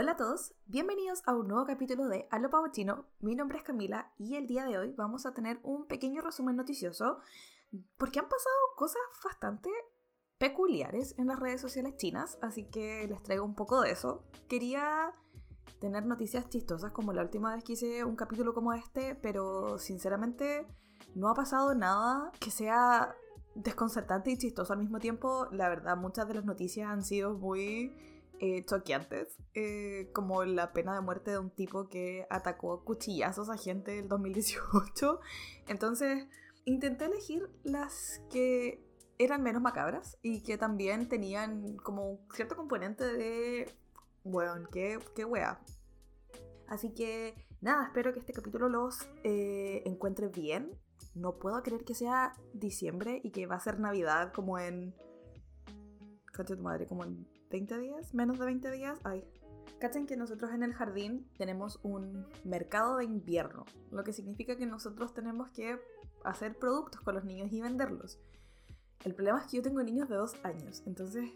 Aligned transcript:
Hola 0.00 0.12
a 0.12 0.16
todos, 0.16 0.54
bienvenidos 0.66 1.22
a 1.26 1.34
un 1.34 1.48
nuevo 1.48 1.66
capítulo 1.66 2.06
de 2.06 2.28
Allo 2.30 2.48
Chino. 2.70 3.06
Mi 3.18 3.34
nombre 3.34 3.58
es 3.58 3.64
Camila 3.64 4.12
y 4.16 4.36
el 4.36 4.46
día 4.46 4.64
de 4.64 4.78
hoy 4.78 4.92
vamos 4.96 5.26
a 5.26 5.34
tener 5.34 5.58
un 5.64 5.88
pequeño 5.88 6.22
resumen 6.22 6.54
noticioso 6.54 7.18
porque 7.96 8.20
han 8.20 8.28
pasado 8.28 8.54
cosas 8.76 9.02
bastante 9.24 9.70
peculiares 10.38 11.16
en 11.18 11.26
las 11.26 11.40
redes 11.40 11.60
sociales 11.60 11.96
chinas, 11.96 12.38
así 12.42 12.70
que 12.70 13.08
les 13.08 13.24
traigo 13.24 13.44
un 13.44 13.56
poco 13.56 13.80
de 13.80 13.90
eso. 13.90 14.22
Quería 14.48 15.16
tener 15.80 16.06
noticias 16.06 16.48
chistosas 16.48 16.92
como 16.92 17.12
la 17.12 17.22
última 17.22 17.52
vez 17.56 17.64
que 17.64 17.72
hice 17.72 18.04
un 18.04 18.14
capítulo 18.14 18.54
como 18.54 18.74
este, 18.74 19.16
pero 19.16 19.80
sinceramente 19.80 20.64
no 21.16 21.28
ha 21.28 21.34
pasado 21.34 21.74
nada 21.74 22.30
que 22.38 22.52
sea 22.52 23.16
desconcertante 23.56 24.30
y 24.30 24.38
chistoso 24.38 24.74
al 24.74 24.78
mismo 24.78 25.00
tiempo. 25.00 25.48
La 25.50 25.68
verdad, 25.68 25.96
muchas 25.96 26.28
de 26.28 26.34
las 26.34 26.44
noticias 26.44 26.88
han 26.88 27.02
sido 27.02 27.34
muy 27.34 27.92
eh, 28.40 28.64
choqueantes, 28.64 29.36
eh, 29.54 30.10
como 30.14 30.44
la 30.44 30.72
pena 30.72 30.94
de 30.94 31.00
muerte 31.00 31.32
de 31.32 31.38
un 31.38 31.50
tipo 31.50 31.88
que 31.88 32.26
atacó 32.30 32.84
cuchillazos 32.84 33.50
a 33.50 33.56
gente 33.56 33.98
el 33.98 34.08
2018. 34.08 35.20
Entonces, 35.66 36.26
intenté 36.64 37.06
elegir 37.06 37.50
las 37.64 38.22
que 38.30 38.84
eran 39.18 39.42
menos 39.42 39.60
macabras 39.60 40.18
y 40.22 40.42
que 40.42 40.56
también 40.56 41.08
tenían 41.08 41.76
como 41.78 42.20
cierto 42.32 42.54
componente 42.56 43.04
de, 43.04 43.70
bueno, 44.24 44.68
qué, 44.70 44.98
qué 45.16 45.24
wea. 45.24 45.60
Así 46.68 46.94
que 46.94 47.34
nada, 47.60 47.86
espero 47.86 48.12
que 48.12 48.20
este 48.20 48.32
capítulo 48.32 48.68
los 48.68 49.08
eh, 49.24 49.82
encuentre 49.86 50.28
bien. 50.28 50.70
No 51.14 51.38
puedo 51.38 51.60
creer 51.62 51.84
que 51.84 51.94
sea 51.94 52.32
diciembre 52.52 53.20
y 53.24 53.30
que 53.30 53.46
va 53.46 53.56
a 53.56 53.60
ser 53.60 53.80
Navidad 53.80 54.32
como 54.32 54.58
en... 54.58 54.94
Cacho 56.32 56.56
tu 56.56 56.62
madre, 56.62 56.86
como 56.86 57.04
en 57.04 57.26
20 57.50 57.78
días, 57.78 58.14
menos 58.14 58.38
de 58.38 58.44
20 58.46 58.70
días. 58.70 58.98
Ay, 59.04 59.24
Cachen 59.78 60.06
que 60.06 60.16
nosotros 60.16 60.50
en 60.52 60.64
el 60.64 60.74
jardín 60.74 61.30
tenemos 61.36 61.78
un 61.84 62.26
mercado 62.44 62.96
de 62.96 63.04
invierno, 63.04 63.64
lo 63.92 64.02
que 64.02 64.12
significa 64.12 64.56
que 64.56 64.66
nosotros 64.66 65.14
tenemos 65.14 65.50
que 65.50 65.78
hacer 66.24 66.58
productos 66.58 67.00
con 67.02 67.14
los 67.14 67.24
niños 67.24 67.52
y 67.52 67.60
venderlos. 67.60 68.18
El 69.04 69.14
problema 69.14 69.38
es 69.38 69.46
que 69.46 69.58
yo 69.58 69.62
tengo 69.62 69.80
niños 69.82 70.08
de 70.08 70.16
dos 70.16 70.34
años, 70.42 70.82
entonces 70.84 71.30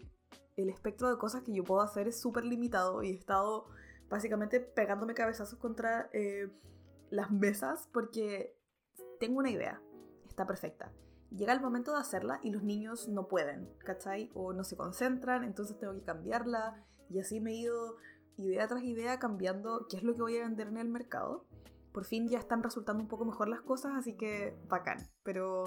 el 0.57 0.69
espectro 0.69 1.09
de 1.09 1.17
cosas 1.17 1.43
que 1.43 1.53
yo 1.53 1.63
puedo 1.63 1.81
hacer 1.81 2.09
es 2.09 2.19
súper 2.19 2.43
limitado 2.43 3.01
y 3.01 3.11
he 3.11 3.13
estado 3.13 3.65
básicamente 4.09 4.59
pegándome 4.59 5.13
cabezazos 5.13 5.57
contra 5.57 6.09
eh, 6.11 6.49
las 7.11 7.31
mesas 7.31 7.87
porque 7.93 8.57
tengo 9.21 9.39
una 9.39 9.51
idea, 9.51 9.81
está 10.27 10.45
perfecta 10.45 10.91
llega 11.35 11.53
el 11.53 11.61
momento 11.61 11.91
de 11.91 11.99
hacerla 11.99 12.39
y 12.43 12.51
los 12.51 12.63
niños 12.63 13.07
no 13.09 13.27
pueden, 13.27 13.69
¿cachai? 13.79 14.29
O 14.33 14.53
no 14.53 14.63
se 14.63 14.77
concentran, 14.77 15.43
entonces 15.43 15.77
tengo 15.77 15.93
que 15.93 16.03
cambiarla 16.03 16.83
y 17.09 17.19
así 17.19 17.39
me 17.39 17.51
he 17.51 17.55
ido 17.55 17.97
idea 18.37 18.67
tras 18.67 18.83
idea 18.83 19.19
cambiando 19.19 19.87
qué 19.89 19.97
es 19.97 20.03
lo 20.03 20.13
que 20.13 20.21
voy 20.21 20.37
a 20.37 20.43
vender 20.43 20.67
en 20.67 20.77
el 20.77 20.89
mercado. 20.89 21.45
Por 21.91 22.05
fin 22.05 22.27
ya 22.27 22.39
están 22.39 22.63
resultando 22.63 23.03
un 23.03 23.07
poco 23.07 23.25
mejor 23.25 23.47
las 23.47 23.61
cosas, 23.61 23.93
así 23.95 24.15
que 24.15 24.57
bacán. 24.67 24.97
Pero 25.23 25.65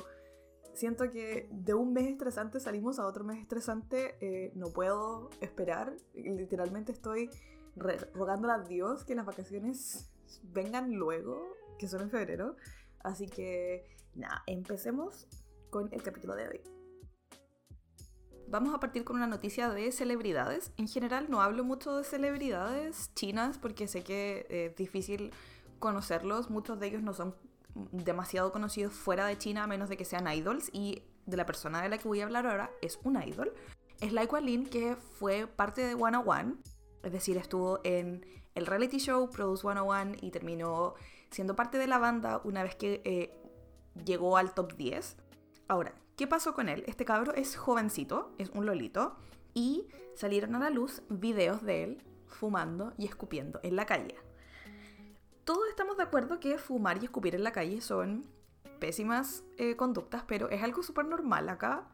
siento 0.74 1.08
que 1.10 1.48
de 1.52 1.74
un 1.74 1.92
mes 1.92 2.08
estresante 2.08 2.58
salimos 2.58 2.98
a 2.98 3.06
otro 3.06 3.24
mes 3.24 3.40
estresante, 3.40 4.16
eh, 4.20 4.52
no 4.54 4.66
puedo 4.72 5.30
esperar. 5.40 5.94
Literalmente 6.14 6.92
estoy 6.92 7.30
rogándole 8.14 8.54
a 8.54 8.58
Dios 8.58 9.04
que 9.04 9.14
las 9.14 9.26
vacaciones 9.26 10.10
vengan 10.42 10.92
luego, 10.94 11.54
que 11.78 11.86
son 11.86 12.02
en 12.02 12.10
febrero. 12.10 12.56
Así 13.04 13.28
que 13.28 13.84
nada, 14.14 14.42
empecemos 14.46 15.28
con 15.70 15.92
el 15.92 16.02
capítulo 16.02 16.34
de 16.34 16.48
hoy. 16.48 16.60
Vamos 18.48 18.74
a 18.74 18.78
partir 18.78 19.04
con 19.04 19.16
una 19.16 19.26
noticia 19.26 19.70
de 19.70 19.90
celebridades. 19.90 20.70
En 20.76 20.86
general 20.86 21.26
no 21.28 21.42
hablo 21.42 21.64
mucho 21.64 21.96
de 21.96 22.04
celebridades 22.04 23.12
chinas 23.14 23.58
porque 23.58 23.88
sé 23.88 24.04
que 24.04 24.46
es 24.48 24.76
difícil 24.76 25.32
conocerlos. 25.80 26.48
Muchos 26.48 26.78
de 26.78 26.86
ellos 26.86 27.02
no 27.02 27.12
son 27.12 27.34
demasiado 27.92 28.52
conocidos 28.52 28.92
fuera 28.92 29.26
de 29.26 29.36
China 29.36 29.64
a 29.64 29.66
menos 29.66 29.88
de 29.88 29.96
que 29.96 30.04
sean 30.04 30.32
idols 30.32 30.70
y 30.72 31.02
de 31.26 31.36
la 31.36 31.44
persona 31.44 31.82
de 31.82 31.88
la 31.88 31.98
que 31.98 32.08
voy 32.08 32.20
a 32.20 32.24
hablar 32.24 32.46
ahora 32.46 32.70
es 32.82 32.98
un 33.02 33.20
idol. 33.20 33.52
Es 34.00 34.12
Lai 34.12 34.28
Lin 34.42 34.66
que 34.66 34.96
fue 34.96 35.46
parte 35.46 35.82
de 35.82 35.96
101, 35.96 36.56
es 37.02 37.12
decir, 37.12 37.36
estuvo 37.36 37.80
en 37.82 38.24
el 38.54 38.66
reality 38.66 38.98
show 38.98 39.28
Produce 39.30 39.62
101 39.62 40.16
y 40.20 40.30
terminó 40.30 40.94
siendo 41.30 41.56
parte 41.56 41.78
de 41.78 41.86
la 41.86 41.98
banda 41.98 42.40
una 42.44 42.62
vez 42.62 42.76
que 42.76 43.02
eh, 43.04 43.34
llegó 44.04 44.36
al 44.36 44.54
top 44.54 44.76
10. 44.76 45.16
Ahora, 45.68 45.94
¿qué 46.16 46.26
pasó 46.26 46.54
con 46.54 46.68
él? 46.68 46.84
Este 46.86 47.04
cabro 47.04 47.34
es 47.34 47.56
jovencito, 47.56 48.32
es 48.38 48.50
un 48.50 48.66
lolito, 48.66 49.16
y 49.52 49.88
salieron 50.14 50.54
a 50.54 50.60
la 50.60 50.70
luz 50.70 51.02
videos 51.08 51.62
de 51.62 51.82
él 51.82 52.02
fumando 52.26 52.92
y 52.98 53.06
escupiendo 53.06 53.58
en 53.62 53.74
la 53.74 53.86
calle. 53.86 54.14
Todos 55.44 55.68
estamos 55.68 55.96
de 55.96 56.04
acuerdo 56.04 56.38
que 56.38 56.58
fumar 56.58 56.98
y 57.00 57.06
escupir 57.06 57.34
en 57.34 57.42
la 57.42 57.52
calle 57.52 57.80
son 57.80 58.26
pésimas 58.78 59.44
eh, 59.56 59.76
conductas, 59.76 60.24
pero 60.26 60.50
es 60.50 60.62
algo 60.62 60.82
súper 60.82 61.06
normal 61.06 61.48
acá. 61.48 61.88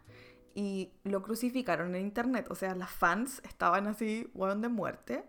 Y 0.54 0.92
lo 1.04 1.22
crucificaron 1.22 1.94
en 1.94 2.02
internet, 2.02 2.46
o 2.50 2.54
sea, 2.54 2.74
las 2.74 2.90
fans 2.90 3.40
estaban 3.44 3.86
así, 3.86 4.30
hueón 4.34 4.60
de 4.60 4.68
muerte. 4.68 5.24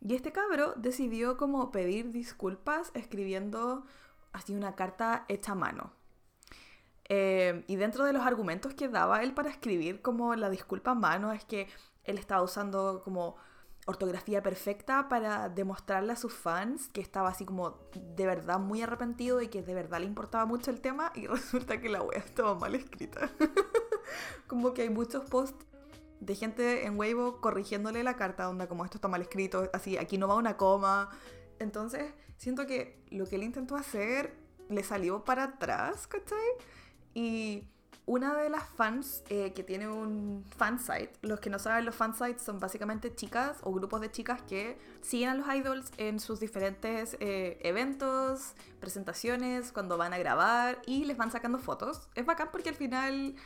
Y 0.00 0.14
este 0.14 0.32
cabro 0.32 0.72
decidió 0.76 1.36
como 1.36 1.70
pedir 1.70 2.12
disculpas 2.12 2.90
escribiendo 2.94 3.84
así 4.32 4.54
una 4.54 4.74
carta 4.74 5.26
hecha 5.28 5.52
a 5.52 5.54
mano. 5.54 5.92
Eh, 7.08 7.64
y 7.66 7.76
dentro 7.76 8.04
de 8.04 8.12
los 8.12 8.22
argumentos 8.26 8.74
que 8.74 8.88
daba 8.88 9.22
él 9.22 9.34
para 9.34 9.50
escribir 9.50 10.00
como 10.00 10.34
la 10.36 10.48
disculpa 10.48 10.92
a 10.92 10.94
mano 10.94 11.32
es 11.32 11.44
que 11.44 11.68
él 12.04 12.18
estaba 12.18 12.42
usando 12.42 13.02
como 13.04 13.36
ortografía 13.86 14.42
perfecta 14.42 15.08
para 15.08 15.50
demostrarle 15.50 16.14
a 16.14 16.16
sus 16.16 16.32
fans 16.32 16.88
que 16.88 17.02
estaba 17.02 17.28
así 17.28 17.44
como 17.44 17.78
de 17.92 18.26
verdad 18.26 18.58
muy 18.58 18.80
arrepentido 18.80 19.42
y 19.42 19.48
que 19.48 19.62
de 19.62 19.74
verdad 19.74 20.00
le 20.00 20.06
importaba 20.06 20.46
mucho 20.46 20.70
el 20.70 20.80
tema 20.80 21.12
y 21.14 21.26
resulta 21.26 21.80
que 21.80 21.88
la 21.88 22.02
wea 22.02 22.18
estaba 22.18 22.54
mal 22.54 22.74
escrita. 22.74 23.30
como 24.46 24.72
que 24.72 24.82
hay 24.82 24.90
muchos 24.90 25.24
posts 25.24 25.66
de 26.20 26.34
gente 26.34 26.86
en 26.86 26.98
Weibo 26.98 27.40
corrigiéndole 27.42 28.02
la 28.02 28.16
carta, 28.16 28.48
onda 28.48 28.66
como 28.66 28.84
esto 28.84 28.96
está 28.96 29.08
mal 29.08 29.20
escrito, 29.20 29.68
así 29.74 29.98
aquí 29.98 30.16
no 30.16 30.28
va 30.28 30.36
una 30.36 30.56
coma. 30.56 31.10
Entonces, 31.58 32.14
siento 32.38 32.66
que 32.66 33.04
lo 33.10 33.26
que 33.26 33.36
él 33.36 33.42
intentó 33.42 33.76
hacer 33.76 34.34
le 34.70 34.82
salió 34.82 35.24
para 35.24 35.44
atrás, 35.44 36.06
¿cachai? 36.06 36.38
Y 37.14 37.68
una 38.06 38.34
de 38.34 38.50
las 38.50 38.68
fans 38.68 39.22
eh, 39.30 39.52
que 39.54 39.62
tiene 39.62 39.88
un 39.88 40.44
fansite, 40.56 41.12
los 41.22 41.40
que 41.40 41.48
no 41.48 41.58
saben, 41.58 41.86
los 41.86 41.94
fansites 41.94 42.42
son 42.42 42.60
básicamente 42.60 43.14
chicas 43.14 43.56
o 43.62 43.72
grupos 43.72 44.02
de 44.02 44.10
chicas 44.10 44.42
que 44.42 44.78
siguen 45.00 45.30
a 45.30 45.34
los 45.34 45.54
idols 45.54 45.90
en 45.96 46.20
sus 46.20 46.38
diferentes 46.38 47.16
eh, 47.20 47.58
eventos, 47.62 48.54
presentaciones, 48.78 49.72
cuando 49.72 49.96
van 49.96 50.12
a 50.12 50.18
grabar 50.18 50.82
y 50.86 51.04
les 51.06 51.16
van 51.16 51.30
sacando 51.30 51.58
fotos. 51.58 52.08
Es 52.14 52.26
bacán 52.26 52.50
porque 52.52 52.68
al 52.68 52.74
final, 52.74 53.36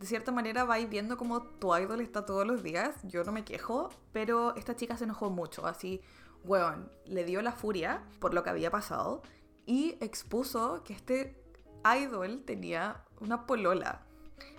de 0.00 0.06
cierta 0.06 0.32
manera, 0.32 0.64
vais 0.64 0.88
viendo 0.88 1.16
como 1.16 1.42
tu 1.42 1.76
idol 1.76 2.00
está 2.00 2.26
todos 2.26 2.44
los 2.44 2.64
días. 2.64 2.96
Yo 3.04 3.22
no 3.22 3.30
me 3.30 3.44
quejo, 3.44 3.88
pero 4.12 4.56
esta 4.56 4.74
chica 4.74 4.96
se 4.96 5.04
enojó 5.04 5.30
mucho, 5.30 5.64
así, 5.64 6.00
weón, 6.42 6.90
le 7.06 7.24
dio 7.24 7.40
la 7.40 7.52
furia 7.52 8.02
por 8.18 8.34
lo 8.34 8.42
que 8.42 8.50
había 8.50 8.72
pasado 8.72 9.22
y 9.64 9.96
expuso 10.00 10.82
que 10.82 10.92
este 10.92 11.41
Idol 11.84 12.42
tenía 12.44 13.02
una 13.20 13.46
polola. 13.46 14.02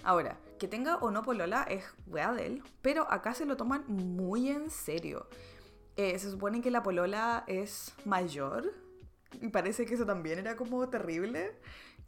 Ahora, 0.04 0.38
que 0.60 0.68
tenga 0.68 0.98
o 0.98 1.12
no 1.12 1.24
polola 1.24 1.64
es 1.64 1.84
wea 2.08 2.34
de 2.34 2.46
él, 2.46 2.64
pero 2.82 3.12
acá 3.12 3.34
se 3.34 3.46
lo 3.46 3.58
toman 3.58 3.86
muy 3.88 4.50
en 4.50 4.70
serio. 4.70 5.28
Eh, 5.96 6.18
se 6.20 6.32
supone 6.32 6.62
que 6.62 6.72
la 6.72 6.84
polola 6.84 7.44
es 7.48 7.94
mayor 8.06 8.74
y 9.42 9.50
parece 9.50 9.86
que 9.86 9.96
eso 9.96 10.06
también 10.06 10.40
era 10.40 10.56
como 10.56 10.88
terrible. 10.90 11.58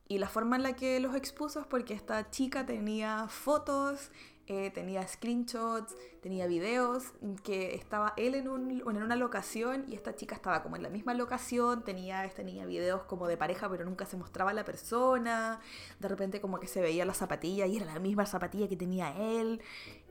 Y 0.08 0.20
la 0.20 0.30
forma 0.30 0.56
en 0.56 0.64
la 0.64 0.74
que 0.74 1.00
los 1.00 1.16
expuso 1.16 1.60
es 1.62 1.68
porque 1.68 1.94
esta 1.94 2.30
chica 2.30 2.66
tenía 2.66 3.28
fotos 3.28 4.12
eh, 4.48 4.70
tenía 4.72 5.08
screenshots, 5.08 5.96
tenía 6.22 6.46
videos, 6.46 7.14
que 7.44 7.74
estaba 7.74 8.14
él 8.16 8.36
en, 8.36 8.48
un, 8.48 8.70
en 8.72 9.04
una 9.04 9.16
locación 9.16 9.86
y 9.88 9.96
esta 9.96 10.16
chica 10.16 10.36
estaba 10.36 10.62
como 10.62 10.76
en 10.76 10.84
la 10.84 10.90
misma 10.90 11.16
locación, 11.16 11.84
tenía, 11.84 12.30
tenía 12.30 12.66
videos 12.66 13.04
como 13.04 13.28
de 13.28 13.38
pareja 13.38 13.68
pero 13.70 13.86
nunca 13.86 14.06
se 14.06 14.18
mostraba 14.18 14.54
la 14.54 14.64
persona, 14.64 15.60
de 16.00 16.08
repente 16.08 16.42
como 16.42 16.60
que 16.60 16.68
se 16.68 16.82
veía 16.82 17.06
la 17.06 17.16
zapatilla 17.16 17.66
y 17.66 17.78
era 17.78 17.86
la 17.86 18.00
misma 18.00 18.28
zapatilla 18.28 18.68
que 18.68 18.78
tenía 18.78 19.18
él, 19.18 19.62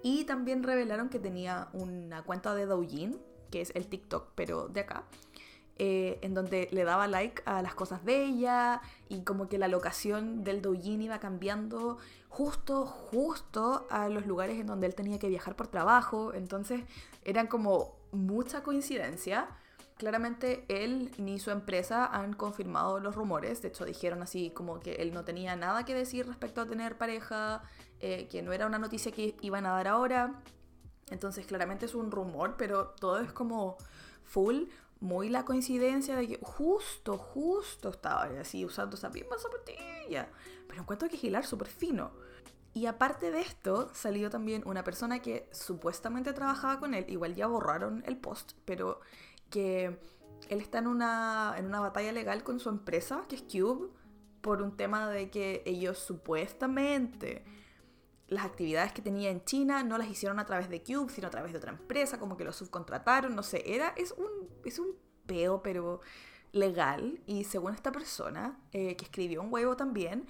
y 0.03 0.25
también 0.25 0.65
revelaron 0.65 1.11
que 1.11 1.21
tenía 1.21 1.69
una 1.73 2.23
cuenta 2.23 2.55
de 2.55 2.67
Douyin, 2.67 3.21
que 3.53 3.61
es 3.61 3.71
el 3.77 3.87
TikTok 3.87 4.33
pero 4.35 4.67
de 4.67 4.81
acá, 4.81 5.05
eh, 5.77 6.21
en 6.23 6.35
donde 6.35 6.69
le 6.71 6.85
daba 6.85 7.09
like 7.09 7.43
a 7.47 7.61
las 7.61 7.75
cosas 7.75 8.05
de 8.05 8.25
ella 8.25 8.81
y 9.09 9.23
como 9.23 9.49
que 9.49 9.59
la 9.59 9.67
locación 9.67 10.45
del 10.45 10.63
doujin 10.63 11.03
iba 11.03 11.19
cambiando 11.19 11.99
justo, 12.35 12.85
justo 12.85 13.87
a 13.91 14.09
los 14.09 14.27
lugares 14.27 14.59
en 14.59 14.67
donde 14.67 14.89
él 14.89 14.95
tenía 14.97 15.21
que 15.21 15.29
viajar 15.29 15.55
por 15.55 15.69
trabajo. 15.69 16.35
Entonces 16.35 16.83
eran 17.25 17.47
como 17.47 17.97
mucha 18.11 18.65
coincidencia. 18.65 19.49
Claramente 19.99 20.65
él 20.69 21.13
ni 21.17 21.39
su 21.39 21.53
empresa 21.53 22.07
han 22.07 22.33
confirmado 22.33 22.99
los 22.99 23.15
rumores, 23.15 23.63
de 23.63 23.69
hecho 23.69 23.85
dijeron 23.85 24.23
así 24.23 24.51
como 24.51 24.81
que 24.81 24.95
él 24.95 25.15
no 25.15 25.25
tenía 25.25 25.55
nada 25.55 25.85
que 25.85 25.95
decir 25.95 26.27
respecto 26.27 26.61
a 26.61 26.67
tener 26.67 26.99
pareja, 26.99 27.63
eh, 28.01 28.27
que 28.29 28.43
no 28.43 28.53
era 28.53 28.67
una 28.67 28.81
noticia 28.81 29.13
que 29.13 29.37
iban 29.41 29.67
a 29.67 29.71
dar 29.71 29.87
ahora. 29.87 30.43
Entonces 31.11 31.47
claramente 31.47 31.87
es 31.87 31.95
un 31.95 32.11
rumor, 32.11 32.57
pero 32.59 32.89
todo 32.99 33.21
es 33.21 33.33
como 33.33 33.77
full, 34.25 34.65
muy 35.01 35.29
la 35.29 35.45
coincidencia 35.45 36.17
de 36.17 36.27
que 36.29 36.39
justo, 36.43 37.19
justo 37.19 37.91
estaba 37.91 38.25
así 38.41 38.65
usando 38.65 38.97
esa 38.97 39.11
misma 39.11 39.37
zapatilla. 39.39 40.29
Pero 40.67 40.83
encuentro 40.83 41.09
que 41.09 41.17
Gilar 41.17 41.45
súper 41.45 41.69
fino. 41.69 42.13
Y 42.73 42.87
aparte 42.87 43.31
de 43.31 43.41
esto, 43.41 43.91
salió 43.95 44.31
también 44.31 44.63
una 44.67 44.83
persona 44.83 45.21
que 45.21 45.49
supuestamente 45.53 46.33
trabajaba 46.33 46.81
con 46.81 46.95
él, 46.95 47.05
igual 47.09 47.35
ya 47.37 47.47
borraron 47.47 48.03
el 48.07 48.17
post, 48.17 48.53
pero 48.65 49.01
que 49.49 50.01
él 50.49 50.61
está 50.61 50.79
en 50.79 50.89
una, 50.89 51.55
en 51.57 51.67
una 51.67 51.81
batalla 51.81 52.11
legal 52.11 52.43
con 52.43 52.59
su 52.59 52.69
empresa, 52.69 53.25
que 53.29 53.37
es 53.37 53.43
Cube, 53.43 53.91
por 54.41 54.61
un 54.61 54.77
tema 54.77 55.09
de 55.09 55.31
que 55.31 55.63
ellos 55.67 55.99
supuestamente 55.99 57.45
las 58.29 58.45
actividades 58.45 58.93
que 58.93 59.03
tenía 59.03 59.31
en 59.31 59.45
China 59.45 59.83
no 59.83 59.99
las 59.99 60.09
hicieron 60.09 60.39
a 60.39 60.47
través 60.47 60.69
de 60.69 60.83
Cube, 60.83 61.13
sino 61.13 61.29
a 61.29 61.31
través 61.31 61.53
de 61.53 61.59
otra 61.59 61.73
empresa, 61.73 62.19
como 62.19 62.37
que 62.37 62.45
lo 62.45 62.53
subcontrataron, 62.53 63.35
no 63.35 63.43
sé, 63.43 63.63
era, 63.67 63.89
es 63.97 64.13
un, 64.13 64.29
es 64.65 64.79
un 64.79 64.97
peo, 65.27 65.63
pero 65.63 66.01
legal, 66.53 67.21
y 67.27 67.45
según 67.45 67.75
esta 67.75 67.93
persona, 67.93 68.59
eh, 68.73 68.97
que 68.97 69.05
escribió 69.05 69.43
un 69.43 69.53
huevo 69.53 69.77
también, 69.77 70.27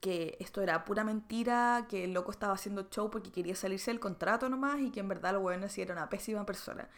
que 0.00 0.36
esto 0.40 0.60
era 0.60 0.84
pura 0.84 1.04
mentira, 1.04 1.86
que 1.88 2.04
el 2.04 2.12
loco 2.12 2.30
estaba 2.30 2.54
haciendo 2.54 2.88
show 2.90 3.10
porque 3.10 3.30
quería 3.30 3.54
salirse 3.56 3.90
del 3.90 4.00
contrato 4.00 4.48
nomás, 4.48 4.80
y 4.80 4.90
que 4.90 5.00
en 5.00 5.08
verdad 5.08 5.34
el 5.36 5.38
huevo 5.38 5.68
sí 5.68 5.80
era 5.80 5.94
una 5.94 6.08
pésima 6.08 6.44
persona. 6.44 6.88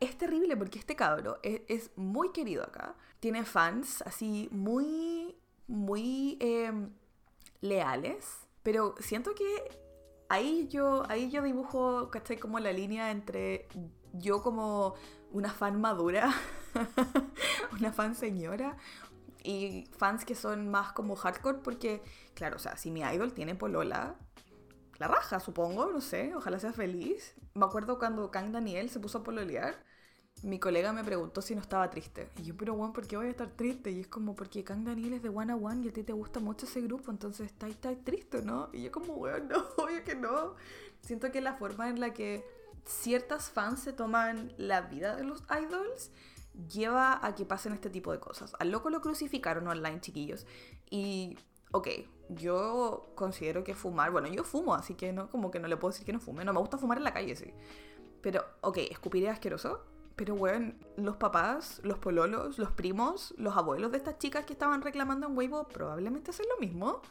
Es 0.00 0.18
terrible 0.18 0.56
porque 0.56 0.78
este 0.78 0.96
cabro 0.96 1.38
es, 1.42 1.90
muy 1.96 2.32
querido 2.32 2.64
acá, 2.64 2.96
tiene 3.20 3.44
fans 3.44 4.02
así 4.02 4.48
muy, 4.50 5.36
muy 5.68 6.38
em, 6.40 6.90
leales, 7.60 8.48
pero 8.62 8.94
siento 9.00 9.34
que 9.34 9.44
ahí 10.28 10.68
yo, 10.68 11.04
ahí 11.08 11.30
yo 11.30 11.42
dibujo, 11.42 12.10
¿cachai? 12.10 12.38
Como 12.38 12.58
la 12.58 12.72
línea 12.72 13.10
entre 13.10 13.68
yo 14.12 14.42
como 14.42 14.94
una 15.30 15.50
fan 15.50 15.80
madura, 15.80 16.32
una 17.78 17.92
fan 17.92 18.14
señora, 18.14 18.76
y 19.44 19.88
fans 19.96 20.24
que 20.24 20.34
son 20.34 20.68
más 20.68 20.92
como 20.92 21.16
hardcore, 21.16 21.58
porque, 21.58 22.02
claro, 22.34 22.56
o 22.56 22.58
sea, 22.58 22.76
si 22.76 22.90
mi 22.90 23.00
idol 23.00 23.32
tiene 23.32 23.54
polola, 23.54 24.16
la 24.98 25.08
raja, 25.08 25.40
supongo, 25.40 25.86
no 25.86 26.00
sé, 26.00 26.34
ojalá 26.34 26.58
sea 26.58 26.72
feliz. 26.72 27.34
Me 27.54 27.64
acuerdo 27.64 27.98
cuando 27.98 28.30
Kang 28.30 28.52
Daniel 28.52 28.88
se 28.88 29.00
puso 29.00 29.18
a 29.18 29.24
pololear 29.24 29.84
mi 30.42 30.58
colega 30.58 30.92
me 30.92 31.04
preguntó 31.04 31.40
si 31.40 31.54
no 31.54 31.60
estaba 31.60 31.88
triste. 31.90 32.28
Y 32.38 32.42
yo, 32.42 32.56
pero 32.56 32.74
bueno, 32.74 32.92
¿por 32.92 33.06
qué 33.06 33.16
voy 33.16 33.26
a 33.26 33.30
estar 33.30 33.48
triste? 33.48 33.90
Y 33.90 34.00
es 34.00 34.08
como, 34.08 34.34
porque 34.34 34.64
Kang 34.64 34.84
Daniel 34.84 35.14
es 35.14 35.22
de 35.22 35.28
One 35.28 35.52
a 35.52 35.56
One 35.56 35.84
y 35.84 35.88
a 35.88 35.92
ti 35.92 36.02
te 36.02 36.12
gusta 36.12 36.40
mucho 36.40 36.66
ese 36.66 36.80
grupo, 36.80 37.10
entonces 37.10 37.46
está, 37.46 37.68
está 37.68 37.94
triste, 37.94 38.42
¿no? 38.42 38.68
Y 38.72 38.82
yo 38.82 38.92
como, 38.92 39.14
bueno, 39.14 39.44
no, 39.48 39.84
obvio 39.84 40.02
que 40.04 40.16
no. 40.16 40.54
Siento 41.00 41.30
que 41.30 41.40
la 41.40 41.54
forma 41.54 41.88
en 41.88 42.00
la 42.00 42.12
que 42.12 42.44
ciertas 42.84 43.50
fans 43.50 43.80
se 43.80 43.92
toman 43.92 44.52
la 44.56 44.82
vida 44.82 45.16
de 45.16 45.24
los 45.24 45.44
idols 45.48 46.10
lleva 46.68 47.24
a 47.24 47.34
que 47.34 47.44
pasen 47.44 47.72
este 47.72 47.88
tipo 47.88 48.10
de 48.12 48.18
cosas. 48.18 48.54
Al 48.58 48.70
loco 48.70 48.90
lo 48.90 49.00
crucificaron 49.00 49.68
online, 49.68 50.00
chiquillos. 50.00 50.46
Y, 50.90 51.38
ok, 51.70 51.88
yo 52.30 53.12
considero 53.14 53.62
que 53.62 53.74
fumar, 53.74 54.10
bueno, 54.10 54.26
yo 54.28 54.42
fumo, 54.42 54.74
así 54.74 54.94
que 54.94 55.12
no, 55.12 55.30
como 55.30 55.52
que 55.52 55.60
no 55.60 55.68
le 55.68 55.76
puedo 55.76 55.92
decir 55.92 56.04
que 56.04 56.12
no 56.12 56.20
fume. 56.20 56.44
No 56.44 56.52
me 56.52 56.58
gusta 56.58 56.78
fumar 56.78 56.98
en 56.98 57.04
la 57.04 57.12
calle, 57.12 57.36
sí. 57.36 57.54
Pero, 58.20 58.44
ok, 58.60 58.78
escupiré 58.90 59.28
asqueroso 59.28 59.91
pero, 60.22 60.36
weón, 60.36 60.78
los 60.96 61.16
papás, 61.16 61.80
los 61.82 61.98
pololos, 61.98 62.56
los 62.56 62.70
primos, 62.70 63.34
los 63.38 63.56
abuelos 63.56 63.90
de 63.90 63.96
estas 63.96 64.18
chicas 64.18 64.46
que 64.46 64.52
estaban 64.52 64.80
reclamando 64.80 65.26
en 65.26 65.36
Weibo 65.36 65.66
probablemente 65.66 66.30
hacen 66.30 66.46
lo 66.48 66.60
mismo. 66.64 67.02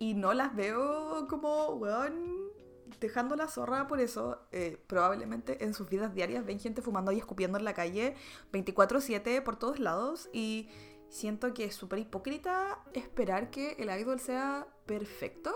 Y 0.00 0.14
no 0.14 0.34
las 0.34 0.56
veo 0.56 1.28
como, 1.28 1.68
weón, 1.76 2.50
dejando 2.98 3.36
la 3.36 3.46
zorra 3.46 3.86
por 3.86 4.00
eso. 4.00 4.40
Eh, 4.50 4.82
probablemente 4.88 5.62
en 5.62 5.72
sus 5.72 5.88
vidas 5.88 6.12
diarias 6.12 6.44
ven 6.44 6.58
gente 6.58 6.82
fumando 6.82 7.12
y 7.12 7.18
escupiendo 7.18 7.58
en 7.58 7.64
la 7.64 7.74
calle 7.74 8.16
24-7 8.52 9.40
por 9.44 9.54
todos 9.54 9.78
lados. 9.78 10.28
Y 10.32 10.68
siento 11.10 11.54
que 11.54 11.66
es 11.66 11.76
súper 11.76 12.00
hipócrita 12.00 12.82
esperar 12.92 13.52
que 13.52 13.74
el 13.74 13.88
idol 13.96 14.18
sea 14.18 14.66
perfecto. 14.84 15.52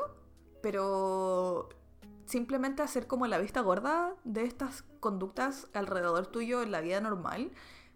Pero 0.63 1.69
simplemente 2.27 2.83
hacer 2.83 3.07
como 3.07 3.27
la 3.27 3.39
vista 3.39 3.61
gorda 3.61 4.15
de 4.25 4.45
estas 4.45 4.85
conductas 5.01 5.69
alrededor 5.75 6.27
tuyo 6.27 6.63
en 6.63 6.73
la 6.73 6.81
vida 6.81 7.01
normal 7.01 7.51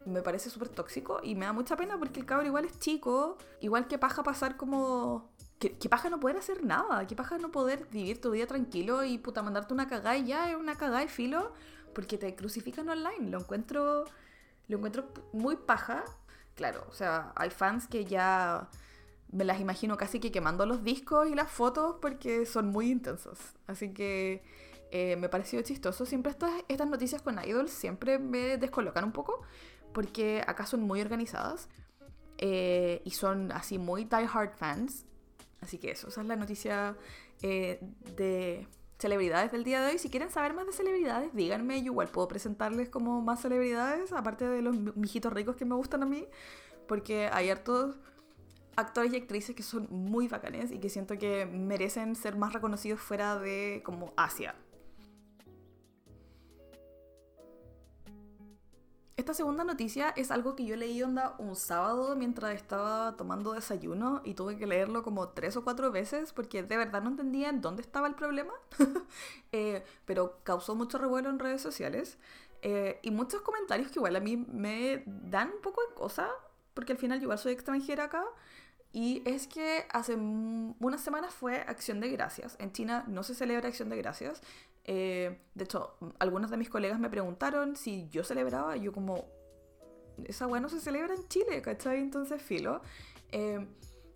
me 0.08 0.22
parece 0.22 0.50
súper 0.50 0.68
tóxico 0.68 1.20
y 1.22 1.34
me 1.34 1.46
da 1.46 1.52
mucha 1.52 1.76
pena 1.76 1.98
porque 1.98 2.20
el 2.20 2.26
cabrón 2.26 2.46
igual 2.46 2.64
es 2.64 2.78
chico, 2.78 3.36
igual 3.60 3.86
que 3.88 3.98
paja 3.98 4.22
pasar 4.22 4.56
como... 4.56 5.30
Que, 5.58 5.70
paja 5.88 6.08
no 6.08 6.20
poder 6.20 6.36
hacer 6.36 6.64
nada, 6.64 7.04
que 7.06 7.16
paja 7.16 7.36
no 7.36 7.50
poder 7.50 7.88
vivir 7.90 8.20
tu 8.20 8.30
vida 8.30 8.46
tranquilo 8.46 9.02
y 9.02 9.18
puta 9.18 9.42
mandarte 9.42 9.74
una 9.74 9.88
cagada 9.88 10.16
y 10.16 10.26
ya 10.26 10.50
es 10.50 10.56
una 10.56 10.76
cagada 10.76 11.02
y 11.02 11.08
filo 11.08 11.52
porque 11.94 12.16
te 12.16 12.34
crucifican 12.36 12.88
online. 12.88 13.28
Lo 13.28 13.40
encuentro, 13.40 14.04
lo 14.68 14.76
encuentro 14.76 15.08
muy 15.32 15.56
paja. 15.56 16.04
Claro, 16.54 16.86
o 16.88 16.92
sea, 16.92 17.32
hay 17.34 17.50
fans 17.50 17.88
que 17.88 18.04
ya 18.04 18.68
me 19.30 19.44
las 19.44 19.60
imagino 19.60 19.96
casi 19.96 20.20
que 20.20 20.32
quemando 20.32 20.66
los 20.66 20.82
discos 20.82 21.28
y 21.28 21.34
las 21.34 21.50
fotos 21.50 21.96
porque 22.00 22.46
son 22.46 22.68
muy 22.68 22.90
intensos. 22.90 23.38
Así 23.66 23.92
que 23.92 24.42
eh, 24.90 25.16
me 25.16 25.28
pareció 25.28 25.60
chistoso. 25.62 26.06
Siempre 26.06 26.32
estas, 26.32 26.52
estas 26.68 26.88
noticias 26.88 27.22
con 27.22 27.38
idols 27.42 27.70
siempre 27.70 28.18
me 28.18 28.56
descolocan 28.56 29.04
un 29.04 29.12
poco 29.12 29.42
porque 29.92 30.42
acá 30.46 30.66
son 30.66 30.82
muy 30.82 31.00
organizadas 31.00 31.68
eh, 32.38 33.02
y 33.04 33.10
son 33.10 33.52
así 33.52 33.78
muy 33.78 34.04
die-hard 34.04 34.56
fans. 34.56 35.04
Así 35.60 35.78
que 35.78 35.90
eso, 35.90 36.08
esa 36.08 36.22
es 36.22 36.26
la 36.26 36.36
noticia 36.36 36.96
eh, 37.42 37.80
de 38.16 38.66
celebridades 38.98 39.52
del 39.52 39.64
día 39.64 39.82
de 39.82 39.92
hoy. 39.92 39.98
Si 39.98 40.08
quieren 40.08 40.30
saber 40.30 40.54
más 40.54 40.66
de 40.66 40.72
celebridades, 40.72 41.34
díganme, 41.34 41.80
yo 41.80 41.86
igual 41.86 42.08
puedo 42.08 42.28
presentarles 42.28 42.88
como 42.88 43.20
más 43.20 43.42
celebridades, 43.42 44.12
aparte 44.12 44.48
de 44.48 44.62
los 44.62 44.76
mijitos 44.96 45.32
ricos 45.32 45.56
que 45.56 45.64
me 45.64 45.74
gustan 45.74 46.02
a 46.02 46.06
mí, 46.06 46.26
porque 46.86 47.28
hay 47.32 47.50
hartos 47.50 47.96
actores 48.78 49.12
y 49.12 49.16
actrices 49.16 49.56
que 49.56 49.64
son 49.64 49.88
muy 49.90 50.28
bacanes 50.28 50.70
y 50.70 50.78
que 50.78 50.88
siento 50.88 51.18
que 51.18 51.46
merecen 51.46 52.14
ser 52.14 52.36
más 52.36 52.52
reconocidos 52.52 53.00
fuera 53.00 53.36
de 53.36 53.82
como 53.84 54.12
Asia. 54.16 54.54
Esta 59.16 59.34
segunda 59.34 59.64
noticia 59.64 60.10
es 60.10 60.30
algo 60.30 60.54
que 60.54 60.64
yo 60.64 60.76
leí 60.76 61.02
onda 61.02 61.34
un 61.38 61.56
sábado 61.56 62.14
mientras 62.14 62.54
estaba 62.54 63.16
tomando 63.16 63.52
desayuno 63.52 64.22
y 64.24 64.34
tuve 64.34 64.56
que 64.56 64.66
leerlo 64.66 65.02
como 65.02 65.30
tres 65.30 65.56
o 65.56 65.64
cuatro 65.64 65.90
veces 65.90 66.32
porque 66.32 66.62
de 66.62 66.76
verdad 66.76 67.02
no 67.02 67.10
entendía 67.10 67.48
en 67.48 67.60
dónde 67.60 67.82
estaba 67.82 68.06
el 68.06 68.14
problema, 68.14 68.52
eh, 69.52 69.82
pero 70.04 70.38
causó 70.44 70.76
mucho 70.76 70.98
revuelo 70.98 71.30
en 71.30 71.40
redes 71.40 71.60
sociales 71.60 72.16
eh, 72.62 73.00
y 73.02 73.10
muchos 73.10 73.42
comentarios 73.42 73.90
que 73.90 73.98
igual 73.98 74.14
a 74.14 74.20
mí 74.20 74.36
me 74.36 75.02
dan 75.04 75.50
un 75.50 75.62
poco 75.62 75.80
de 75.88 75.94
cosa 75.94 76.30
porque 76.74 76.92
al 76.92 76.98
final 76.98 77.18
yo 77.18 77.24
igual 77.24 77.38
soy 77.38 77.54
extranjera 77.54 78.04
acá 78.04 78.24
y 78.92 79.22
es 79.26 79.46
que 79.46 79.86
hace 79.90 80.16
unas 80.16 81.00
semanas 81.00 81.34
fue 81.34 81.60
Acción 81.60 82.00
de 82.00 82.08
Gracias. 82.08 82.56
En 82.58 82.72
China 82.72 83.04
no 83.06 83.22
se 83.22 83.34
celebra 83.34 83.68
Acción 83.68 83.90
de 83.90 83.96
Gracias. 83.96 84.40
Eh, 84.84 85.38
de 85.54 85.64
hecho, 85.64 85.96
algunos 86.18 86.50
de 86.50 86.56
mis 86.56 86.70
colegas 86.70 86.98
me 86.98 87.10
preguntaron 87.10 87.76
si 87.76 88.08
yo 88.08 88.24
celebraba. 88.24 88.76
Yo 88.76 88.92
como, 88.92 89.26
esa 90.24 90.46
weá 90.46 90.60
no 90.60 90.70
se 90.70 90.80
celebra 90.80 91.14
en 91.14 91.28
Chile, 91.28 91.60
¿cachai? 91.60 91.98
Entonces, 91.98 92.40
filo. 92.40 92.80
Eh, 93.30 93.66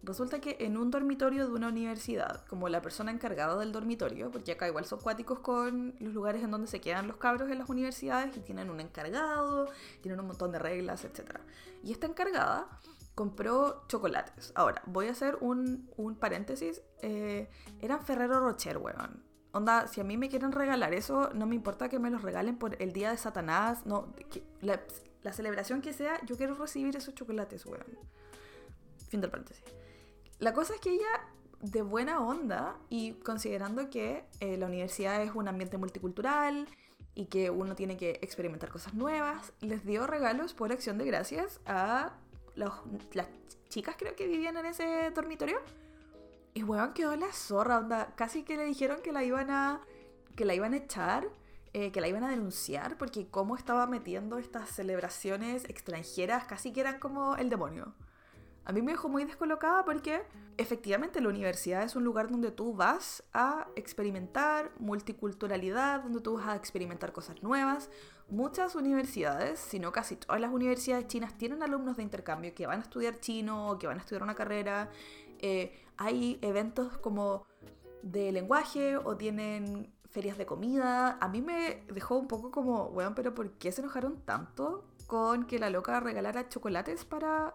resulta 0.03 0.41
que 0.41 0.57
en 0.61 0.79
un 0.79 0.91
dormitorio 0.91 1.47
de 1.47 1.53
una 1.53 1.69
universidad, 1.69 2.47
como 2.47 2.71
la 2.71 2.81
persona 2.81 3.13
encargada 3.13 3.59
del 3.59 3.73
dormitorio, 3.73 4.31
porque 4.31 4.53
acá 4.53 4.67
igual 4.67 4.87
son 4.87 5.01
cuáticos 5.01 5.41
con 5.41 5.95
los 6.01 6.15
lugares 6.15 6.43
en 6.43 6.51
donde 6.51 6.67
se 6.67 6.81
quedan 6.81 7.07
los 7.07 7.19
cabros 7.19 7.51
en 7.51 7.59
las 7.59 7.69
universidades 7.69 8.35
y 8.39 8.41
tienen 8.41 8.71
un 8.71 8.81
encargado, 8.81 9.69
tienen 10.01 10.19
un 10.19 10.29
montón 10.29 10.51
de 10.51 10.59
reglas, 10.59 11.05
etc. 11.05 11.39
Y 11.85 11.93
esta 11.93 12.07
encargada 12.07 12.67
compró 13.15 13.85
chocolates. 13.89 14.53
Ahora, 14.55 14.83
voy 14.87 15.09
a 15.09 15.13
hacer 15.13 15.39
un, 15.41 15.91
un 15.97 16.17
paréntesis. 16.17 16.83
Eh, 17.03 17.49
eran 17.81 18.05
Ferrero 18.05 18.41
Rocher, 18.41 18.79
weón. 18.79 19.23
Onda, 19.53 19.87
si 19.87 20.01
a 20.01 20.05
mí 20.05 20.17
me 20.17 20.31
quieren 20.31 20.51
regalar 20.51 20.95
eso, 20.95 21.31
no 21.35 21.47
me 21.47 21.55
importa 21.55 21.91
que 21.91 21.99
me 21.99 22.11
los 22.11 22.23
regalen 22.23 22.57
por 22.57 22.81
el 22.81 22.93
día 22.93 23.11
de 23.11 23.19
Satanás. 23.19 23.85
No, 23.85 24.15
la, 24.61 24.81
celebración 25.33 25.83
que 25.83 25.93
sea, 25.93 26.25
yo 26.25 26.37
quiero 26.37 26.55
recibir 26.55 26.97
esos 26.97 27.15
chocolates, 27.15 27.67
weón. 27.67 27.85
Fin 29.09 29.21
del 29.21 29.31
paréntesis. 29.31 29.65
La 30.39 30.55
cosa 30.55 30.75
es 30.75 30.81
que 30.81 30.95
ella, 30.95 31.29
de 31.61 31.83
buena 31.83 32.21
onda, 32.21 32.79
y 32.89 33.13
considerando 33.13 33.91
que 33.91 34.25
eh, 34.41 34.57
la 34.57 34.67
universidad 34.67 35.23
es 35.23 35.35
un 35.35 35.49
ambiente 35.49 35.77
multicultural 35.77 36.67
y 37.15 37.27
que 37.27 37.51
uno 37.51 37.75
tiene 37.77 37.99
que 37.99 38.19
experimentar 38.23 38.71
cosas 38.71 38.95
nuevas, 38.95 39.53
les 39.61 39.85
dio 39.85 40.07
regalos 40.07 40.55
por 40.55 40.73
acción 40.73 40.97
de 40.97 41.05
gracias 41.05 41.61
a 41.67 42.15
las 42.55 42.73
chicas 43.69 43.97
creo 43.99 44.15
que 44.15 44.27
vivían 44.27 44.57
en 44.57 44.67
ese 44.67 45.11
dormitorio. 45.11 45.61
Y 46.55 46.63
weón 46.63 46.93
quedó 46.93 47.17
la 47.17 47.33
zorra, 47.33 47.79
onda. 47.79 48.13
Casi 48.15 48.43
que 48.43 48.57
le 48.57 48.65
dijeron 48.65 49.01
que 49.03 49.13
la 49.13 49.25
iban 49.25 49.51
a. 49.51 49.81
que 50.37 50.45
la 50.45 50.55
iban 50.55 50.75
a 50.75 50.79
echar. 50.79 51.29
Eh, 51.75 51.91
que 51.91 52.03
la 52.03 52.09
iban 52.09 52.23
a 52.23 52.29
denunciar 52.29 52.99
porque 52.99 53.29
cómo 53.29 53.57
estaba 53.57 53.87
metiendo 53.87 54.37
estas 54.37 54.69
celebraciones 54.69 55.65
extranjeras 55.65 56.45
casi 56.45 56.71
que 56.71 56.83
eran 56.83 56.99
como 56.99 57.37
el 57.37 57.49
demonio. 57.49 57.95
A 58.65 58.73
mí 58.73 58.81
me 58.81 58.93
dejó 58.93 59.09
muy 59.09 59.25
descolocada 59.25 59.85
porque 59.85 60.23
efectivamente 60.57 61.21
la 61.21 61.29
universidad 61.29 61.83
es 61.83 61.97
un 61.97 62.05
lugar 62.05 62.31
donde 62.31 62.53
tú 62.53 62.75
vas 62.75 63.25
a 63.33 63.67
experimentar 63.75 64.71
multiculturalidad, 64.79 66.03
donde 66.03 66.21
tú 66.21 66.37
vas 66.37 66.49
a 66.49 66.57
experimentar 66.57 67.13
cosas 67.13 67.43
nuevas. 67.43 67.91
Muchas 68.29 68.77
universidades, 68.77 69.59
si 69.59 69.81
no 69.81 69.91
casi 69.91 70.17
todas 70.17 70.41
las 70.41 70.53
universidades 70.53 71.09
chinas, 71.09 71.37
tienen 71.37 71.63
alumnos 71.63 71.97
de 71.97 72.05
intercambio 72.05 72.55
que 72.55 72.67
van 72.67 72.79
a 72.79 72.83
estudiar 72.83 73.19
chino 73.19 73.71
o 73.71 73.79
que 73.79 73.89
van 73.89 73.99
a 73.99 74.01
estudiar 74.01 74.23
una 74.23 74.35
carrera. 74.35 74.91
Eh, 75.41 75.77
hay 75.97 76.39
eventos 76.41 76.97
como 76.99 77.47
de 78.03 78.31
lenguaje 78.31 78.97
o 78.97 79.17
tienen 79.17 79.93
ferias 80.09 80.39
de 80.39 80.47
comida. 80.47 81.19
A 81.21 81.29
mí 81.29 81.43
me 81.43 81.83
dejó 81.93 82.17
un 82.17 82.29
poco 82.29 82.53
como, 82.53 82.85
weón, 82.87 83.15
pero 83.15 83.35
¿por 83.35 83.51
qué 83.53 83.73
se 83.73 83.81
enojaron 83.81 84.21
tanto 84.21 84.85
con 85.07 85.47
que 85.47 85.59
la 85.59 85.69
loca 85.69 85.99
regalara 86.01 86.49
chocolates 86.49 87.05
para 87.05 87.55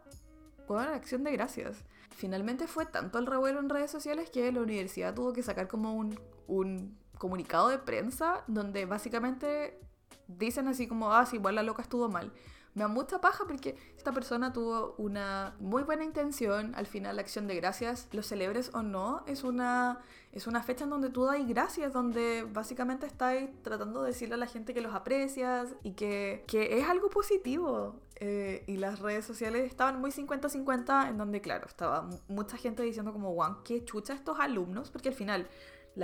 la 0.76 0.96
acción 0.96 1.24
de 1.24 1.32
gracias. 1.32 1.84
Finalmente 2.16 2.68
fue 2.68 2.86
tanto 2.86 3.20
el 3.20 3.26
revuelo 3.26 3.60
en 3.60 3.70
redes 3.70 3.92
sociales 3.92 4.30
que 4.30 4.52
la 4.52 4.62
universidad 4.62 5.14
tuvo 5.14 5.34
que 5.34 5.44
sacar 5.44 5.68
como 5.68 5.94
un, 5.94 6.20
un 6.48 6.98
comunicado 7.18 7.70
de 7.70 7.78
prensa 7.78 8.44
donde 8.48 8.86
básicamente 8.86 9.80
dicen 10.28 10.68
así 10.68 10.88
como, 10.88 11.14
ah, 11.14 11.26
sí, 11.26 11.38
igual 11.38 11.56
la 11.56 11.64
loca 11.64 11.82
estuvo 11.82 12.10
mal 12.10 12.32
me 12.78 12.84
da 12.84 12.88
mucha 12.88 13.20
paja 13.20 13.46
porque 13.48 13.76
esta 13.98 14.12
persona 14.12 14.54
tuvo 14.54 14.94
una 15.00 15.56
muy 15.60 15.82
buena 15.82 16.04
intención. 16.04 16.76
Al 16.76 16.86
final, 16.86 17.16
la 17.16 17.24
acción 17.24 17.48
de 17.48 17.56
gracias, 17.56 18.08
lo 18.12 18.22
celebres 18.22 18.70
o 18.76 18.84
no, 18.84 19.24
es 19.26 19.44
una, 19.44 20.02
es 20.32 20.46
una 20.46 20.62
fecha 20.62 20.84
en 20.84 20.92
donde 20.92 21.10
tú 21.10 21.26
das 21.26 21.46
gracias, 21.48 21.92
donde 21.92 22.48
básicamente 22.54 23.08
estáis 23.08 23.50
tratando 23.64 24.04
de 24.04 24.10
decirle 24.10 24.36
a 24.36 24.38
la 24.38 24.46
gente 24.46 24.76
que 24.76 24.82
los 24.82 24.94
aprecias 24.94 25.74
y 25.82 25.94
que, 25.94 26.44
que 26.46 26.78
es 26.78 26.88
algo 26.88 27.10
positivo. 27.10 27.96
Eh, 28.20 28.64
y 28.68 28.78
las 28.78 29.00
redes 29.00 29.26
sociales 29.26 29.66
estaban 29.66 30.00
muy 30.00 30.12
50-50, 30.12 31.10
en 31.10 31.18
donde, 31.18 31.42
claro, 31.42 31.66
estaba 31.66 32.08
mucha 32.28 32.58
gente 32.58 32.84
diciendo 32.84 33.12
como, 33.12 33.34
Juan, 33.34 33.58
qué 33.64 33.84
chucha 33.86 34.14
estos 34.14 34.40
alumnos, 34.40 34.92
porque 34.92 35.10
al 35.10 35.16
final 35.16 35.48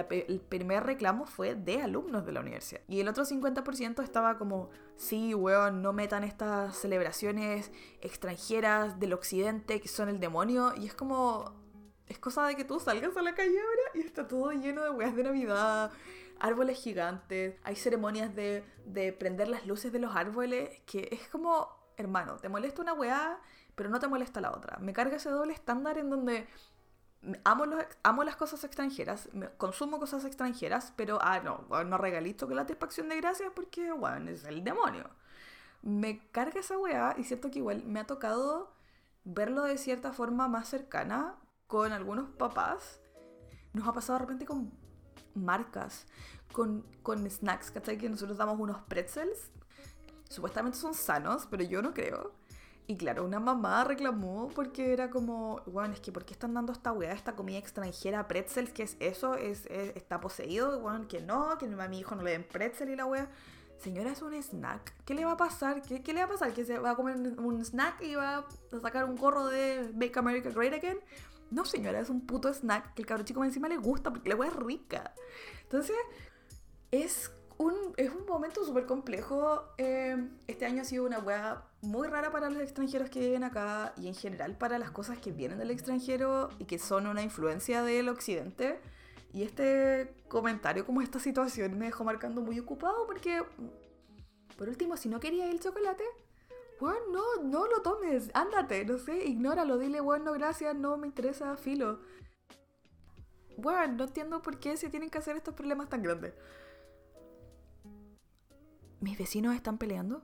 el 0.09 0.41
primer 0.41 0.83
reclamo 0.83 1.25
fue 1.25 1.55
de 1.55 1.81
alumnos 1.81 2.25
de 2.25 2.31
la 2.31 2.39
universidad. 2.39 2.81
Y 2.87 2.99
el 2.99 3.07
otro 3.07 3.25
50% 3.25 4.03
estaba 4.03 4.37
como, 4.37 4.69
sí, 4.95 5.33
weón, 5.33 5.81
no 5.81 5.93
metan 5.93 6.23
estas 6.23 6.75
celebraciones 6.75 7.71
extranjeras 8.01 8.99
del 8.99 9.13
occidente 9.13 9.79
que 9.79 9.87
son 9.87 10.09
el 10.09 10.19
demonio. 10.19 10.73
Y 10.75 10.87
es 10.87 10.95
como, 10.95 11.53
es 12.07 12.19
cosa 12.19 12.45
de 12.47 12.55
que 12.55 12.65
tú 12.65 12.79
salgas 12.79 13.15
a 13.15 13.21
la 13.21 13.35
calle 13.35 13.59
ahora 13.59 13.81
y 13.93 13.99
está 14.01 14.27
todo 14.27 14.51
lleno 14.51 14.83
de 14.83 14.89
weas 14.89 15.15
de 15.15 15.23
Navidad, 15.23 15.91
árboles 16.39 16.77
gigantes, 16.81 17.55
hay 17.63 17.75
ceremonias 17.75 18.35
de, 18.35 18.63
de 18.85 19.13
prender 19.13 19.47
las 19.47 19.65
luces 19.65 19.91
de 19.91 19.99
los 19.99 20.15
árboles, 20.15 20.81
que 20.85 21.07
es 21.11 21.27
como, 21.29 21.69
hermano, 21.97 22.37
te 22.37 22.49
molesta 22.49 22.81
una 22.81 22.93
wea, 22.93 23.39
pero 23.75 23.89
no 23.89 23.99
te 23.99 24.07
molesta 24.07 24.41
la 24.41 24.51
otra. 24.51 24.77
Me 24.79 24.93
carga 24.93 25.17
ese 25.17 25.29
doble 25.29 25.53
estándar 25.53 25.97
en 25.97 26.09
donde 26.09 26.47
amo, 27.43 27.65
los, 27.65 27.83
amo 28.03 28.23
las 28.23 28.35
cosas 28.35 28.63
extranjeras, 28.63 29.29
consumo 29.57 29.99
cosas 29.99 30.25
extranjeras, 30.25 30.93
pero, 30.95 31.19
ah, 31.21 31.39
no, 31.39 31.83
no 31.83 31.97
regalito 31.97 32.47
que 32.47 32.55
la 32.55 32.63
satisfacción 32.63 33.09
de 33.09 33.17
gracias 33.17 33.51
porque, 33.55 33.91
bueno, 33.91 34.31
es 34.31 34.43
el 34.45 34.63
demonio. 34.63 35.09
Me 35.81 36.27
carga 36.31 36.59
esa 36.59 36.77
weá 36.77 37.15
y 37.17 37.23
siento 37.23 37.51
que 37.51 37.59
igual 37.59 37.83
me 37.83 37.99
ha 37.99 38.07
tocado 38.07 38.73
verlo 39.25 39.63
de 39.63 39.77
cierta 39.77 40.13
forma 40.13 40.47
más 40.47 40.69
cercana 40.69 41.35
con 41.67 41.91
algunos 41.91 42.29
papás. 42.29 42.99
Nos 43.73 43.87
ha 43.87 43.93
pasado 43.93 44.19
de 44.19 44.25
repente 44.25 44.45
con 44.45 44.71
marcas, 45.35 46.05
con, 46.51 46.85
con 47.01 47.29
snacks, 47.29 47.71
¿cachai? 47.71 47.97
Que 47.97 48.09
nosotros 48.09 48.37
damos 48.37 48.59
unos 48.59 48.81
pretzels. 48.83 49.51
Supuestamente 50.29 50.77
son 50.77 50.93
sanos, 50.93 51.47
pero 51.49 51.63
yo 51.63 51.81
no 51.81 51.93
creo. 51.93 52.33
Y 52.85 52.97
claro, 52.97 53.23
una 53.23 53.39
mamá 53.39 53.85
reclamó 53.85 54.49
porque 54.53 54.91
era 54.91 55.09
como, 55.09 55.61
bueno, 55.67 55.93
es 55.93 56.01
que 56.01 56.11
¿por 56.11 56.25
qué 56.25 56.33
están 56.33 56.53
dando 56.53 56.73
esta 56.73 56.91
weá, 56.91 57.13
esta 57.13 57.33
comida 57.33 57.57
extranjera, 57.57 58.27
pretzels? 58.27 58.73
¿Qué 58.73 58.83
es 58.83 58.97
eso? 58.99 59.35
¿Es, 59.35 59.65
está 59.67 60.19
poseído? 60.19 60.79
Bueno, 60.81 61.07
que 61.07 61.21
no, 61.21 61.57
que 61.57 61.65
a 61.65 61.87
mi 61.87 61.99
hijo 61.99 62.15
no 62.15 62.23
le 62.23 62.31
den 62.31 62.43
pretzel 62.43 62.89
y 62.89 62.95
la 62.97 63.05
weá. 63.05 63.29
Señora, 63.77 64.11
es 64.11 64.21
un 64.21 64.33
snack. 64.33 64.93
¿Qué 65.05 65.13
le 65.13 65.23
va 65.23 65.33
a 65.33 65.37
pasar? 65.37 65.81
¿Qué, 65.81 66.03
¿Qué, 66.03 66.13
le 66.13 66.19
va 66.19 66.25
a 66.25 66.29
pasar? 66.29 66.53
¿Que 66.53 66.65
se 66.65 66.77
va 66.77 66.91
a 66.91 66.95
comer 66.95 67.15
un 67.17 67.63
snack 67.63 68.01
y 68.01 68.15
va 68.15 68.39
a 68.39 68.45
sacar 68.81 69.05
un 69.05 69.15
gorro 69.15 69.47
de 69.47 69.91
Make 69.93 70.19
America 70.19 70.49
Great 70.49 70.73
Again? 70.73 70.99
No, 71.51 71.65
señora, 71.65 71.99
es 71.99 72.09
un 72.09 72.25
puto 72.25 72.53
snack 72.53 72.93
que 72.93 73.01
el 73.01 73.05
cabro 73.05 73.23
chico 73.23 73.43
encima 73.43 73.67
le 73.67 73.77
gusta 73.77 74.09
porque 74.09 74.29
la 74.29 74.35
weá 74.35 74.49
es 74.49 74.55
rica. 74.55 75.13
Entonces, 75.63 75.95
es 76.91 77.31
un, 77.57 77.93
es 77.97 78.09
un 78.11 78.25
momento 78.25 78.65
súper 78.65 78.85
complejo. 78.85 79.63
Eh, 79.77 80.29
este 80.47 80.65
año 80.65 80.81
ha 80.81 80.85
sido 80.85 81.05
una 81.05 81.19
weá 81.19 81.63
muy 81.81 82.07
rara 82.07 82.31
para 82.31 82.49
los 82.49 82.61
extranjeros 82.61 83.09
que 83.09 83.19
viven 83.19 83.43
acá 83.43 83.93
y 83.97 84.07
en 84.07 84.15
general 84.15 84.57
para 84.57 84.79
las 84.79 84.91
cosas 84.91 85.17
que 85.19 85.31
vienen 85.31 85.59
del 85.59 85.71
extranjero 85.71 86.49
y 86.59 86.65
que 86.65 86.79
son 86.79 87.07
una 87.07 87.21
influencia 87.21 87.83
del 87.83 88.09
occidente. 88.09 88.79
Y 89.33 89.43
este 89.43 90.13
comentario, 90.27 90.85
como 90.85 91.01
esta 91.01 91.19
situación, 91.19 91.77
me 91.77 91.85
dejó 91.85 92.03
marcando 92.03 92.41
muy 92.41 92.59
ocupado 92.59 93.07
porque, 93.07 93.41
por 94.57 94.69
último, 94.69 94.95
si 94.95 95.09
no 95.09 95.19
quería 95.19 95.49
el 95.49 95.59
chocolate, 95.59 96.03
bueno, 96.79 96.99
no, 97.11 97.43
no 97.43 97.67
lo 97.67 97.81
tomes, 97.81 98.29
ándate, 98.33 98.85
no 98.85 98.97
sé, 98.97 99.25
ignóralo, 99.25 99.77
dile, 99.77 100.01
bueno, 100.01 100.33
gracias, 100.33 100.75
no 100.75 100.97
me 100.97 101.07
interesa, 101.07 101.55
filo. 101.57 101.99
Bueno, 103.57 103.93
no 103.93 104.03
entiendo 104.03 104.41
por 104.41 104.59
qué 104.59 104.77
se 104.77 104.89
tienen 104.89 105.09
que 105.09 105.17
hacer 105.17 105.35
estos 105.35 105.53
problemas 105.53 105.89
tan 105.89 106.03
grandes. 106.03 106.33
¿Mis 109.03 109.17
vecinos 109.17 109.53
están 109.53 109.77
peleando? 109.77 110.23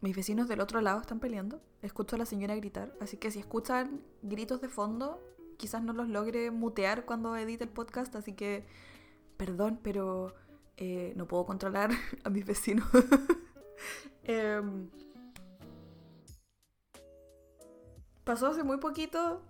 Mis 0.00 0.14
vecinos 0.14 0.46
del 0.46 0.60
otro 0.60 0.80
lado 0.80 1.00
están 1.00 1.18
peleando. 1.18 1.60
Escucho 1.82 2.14
a 2.14 2.20
la 2.20 2.26
señora 2.26 2.54
gritar. 2.54 2.94
Así 3.00 3.16
que 3.16 3.32
si 3.32 3.40
escuchan 3.40 4.04
gritos 4.22 4.60
de 4.60 4.68
fondo, 4.68 5.20
quizás 5.56 5.82
no 5.82 5.92
los 5.92 6.08
logre 6.08 6.52
mutear 6.52 7.06
cuando 7.06 7.36
edite 7.36 7.64
el 7.64 7.70
podcast. 7.70 8.14
Así 8.14 8.32
que, 8.34 8.64
perdón, 9.36 9.80
pero 9.82 10.32
eh, 10.76 11.12
no 11.16 11.26
puedo 11.26 11.44
controlar 11.44 11.90
a 12.24 12.30
mis 12.30 12.46
vecinos. 12.46 12.86
Em, 14.22 14.88
pasó 18.22 18.46
hace 18.46 18.62
muy 18.62 18.78
poquito 18.78 19.42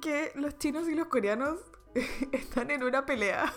que 0.00 0.30
los 0.36 0.56
chinos 0.56 0.88
y 0.88 0.94
los 0.94 1.08
coreanos 1.08 1.58
están 2.32 2.70
en 2.70 2.84
una 2.84 3.04
pelea 3.04 3.52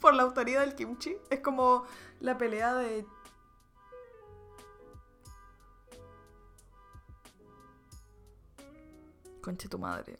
por 0.00 0.14
la 0.14 0.24
autoridad 0.24 0.62
del 0.62 0.74
kimchi. 0.74 1.16
Es 1.30 1.40
como 1.40 1.84
la 2.20 2.36
pelea 2.36 2.74
de 2.74 3.06
Conche 9.40 9.68
tu 9.68 9.78
madre. 9.78 10.18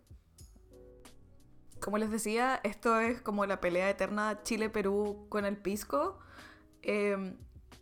Como 1.80 1.98
les 1.98 2.10
decía, 2.10 2.60
esto 2.64 2.98
es 3.00 3.20
como 3.20 3.46
la 3.46 3.60
pelea 3.60 3.88
eterna 3.88 4.42
Chile-Perú 4.42 5.26
con 5.28 5.44
el 5.44 5.56
pisco. 5.56 6.18
Em, 6.82 7.36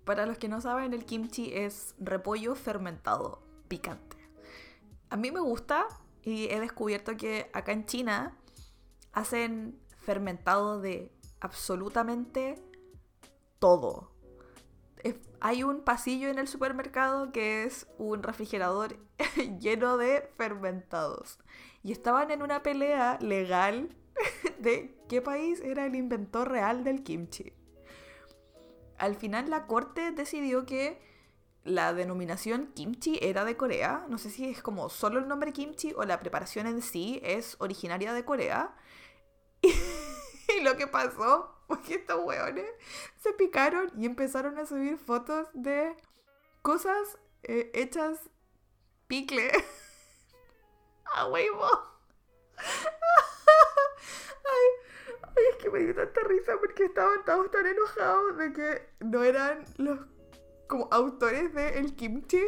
para 0.05 0.27
los 0.27 0.39
que 0.39 0.49
no 0.49 0.61
saben, 0.61 0.93
el 0.93 1.05
kimchi 1.05 1.53
es 1.55 1.95
repollo 1.99 2.55
fermentado, 2.55 3.43
picante. 3.69 4.17
A 5.11 5.17
mí 5.17 5.31
me 5.31 5.41
gusta 5.41 5.87
y 6.23 6.47
he 6.51 6.61
descubierto 6.61 7.17
que 7.17 7.51
acá 7.53 7.73
en 7.73 7.87
China 7.87 8.37
hacen 9.13 9.81
fermentado 9.99 10.81
de 10.81 11.13
absolutamente 11.41 12.63
todo 13.59 14.16
hay 15.41 15.63
un 15.63 15.83
pasillo 15.83 16.29
en 16.29 16.39
el 16.39 16.49
supermercado 16.49 17.33
que 17.33 17.65
es 17.65 17.87
un 17.99 18.23
refrigerador 18.23 18.99
lleno 19.61 19.97
de 19.97 20.29
fermentados. 20.37 21.39
Y 21.83 21.93
estaban 21.93 22.31
en 22.31 22.43
una 22.43 22.63
pelea 22.63 23.19
legal 23.21 23.95
de 24.59 24.97
qué 25.09 25.23
país 25.23 25.61
era 25.61 25.87
el 25.87 25.95
inventor 25.95 26.51
real 26.51 26.85
del 26.85 27.03
kimchi. 27.03 27.53
Al 28.99 29.15
final 29.15 29.51
la 29.51 29.67
corte 29.67 30.11
decidió 30.11 30.65
que 30.65 31.01
la 31.65 31.93
denominación 31.93 32.73
kimchi 32.75 33.19
era 33.21 33.45
de 33.45 33.57
Corea. 33.57 34.07
No 34.09 34.19
sé 34.19 34.31
si 34.31 34.49
es 34.49 34.63
como 34.63 34.89
solo 34.89 35.19
el 35.19 35.29
nombre 35.29 35.53
kimchi 35.53 35.93
o 35.97 36.05
la 36.05 36.21
preparación 36.21 36.67
en 36.67 36.81
sí 36.81 37.21
es 37.23 37.57
originaria 37.59 38.13
de 38.13 38.25
Corea. 38.25 38.75
Y, 40.49 40.63
lo 40.63 40.77
que 40.77 40.87
pasó 40.87 41.56
porque 41.69 41.95
estos 41.97 42.25
hueones 42.25 42.71
se 43.19 43.33
picaron 43.33 43.91
y 43.97 44.07
empezaron 44.07 44.59
a 44.59 44.67
subir 44.67 44.99
fotos 44.99 45.49
de 45.53 45.97
cosas 46.63 47.19
eh, 47.43 47.71
hechas 47.75 48.19
picle. 49.07 49.51
a 51.15 51.27
huevo. 51.29 51.69
ay, 54.45 55.45
es 55.51 55.57
que 55.57 55.71
me 55.71 55.81
dio 55.81 55.95
tanta 55.95 56.21
risa 56.23 56.57
porque 56.59 56.85
estaban 56.87 57.25
todos 57.25 57.51
tan 57.51 57.67
enojados 57.67 58.37
de 58.39 58.53
que 58.53 58.89
no 59.01 59.23
eran 59.23 59.65
los 59.77 60.01
como 60.67 60.89
autores 60.91 61.55
de 61.55 61.79
el 61.79 61.95
kimchi 61.95 62.43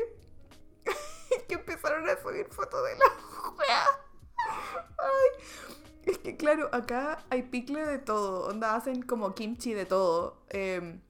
que 1.46 1.54
empezaron 1.54 2.08
a 2.08 2.20
subir 2.20 2.48
fotos 2.50 2.84
de 2.84 2.96
la 2.96 3.10
juega. 3.20 3.86
Ay, 4.98 5.77
es 6.10 6.18
que 6.18 6.36
claro, 6.36 6.68
acá 6.72 7.24
hay 7.30 7.42
picle 7.42 7.84
de 7.84 7.98
todo, 7.98 8.50
hacen 8.64 9.02
como 9.02 9.34
kimchi 9.34 9.74
de 9.74 9.84
todo. 9.84 10.42
Em, 10.48 11.00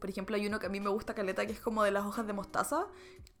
por 0.00 0.08
ejemplo, 0.08 0.36
hay 0.36 0.46
uno 0.46 0.60
que 0.60 0.66
a 0.66 0.68
mí 0.68 0.80
me 0.80 0.90
gusta 0.90 1.14
caleta 1.14 1.44
que 1.46 1.52
es 1.52 1.60
como 1.60 1.82
de 1.82 1.90
las 1.90 2.04
hojas 2.04 2.26
de 2.26 2.32
mostaza. 2.32 2.86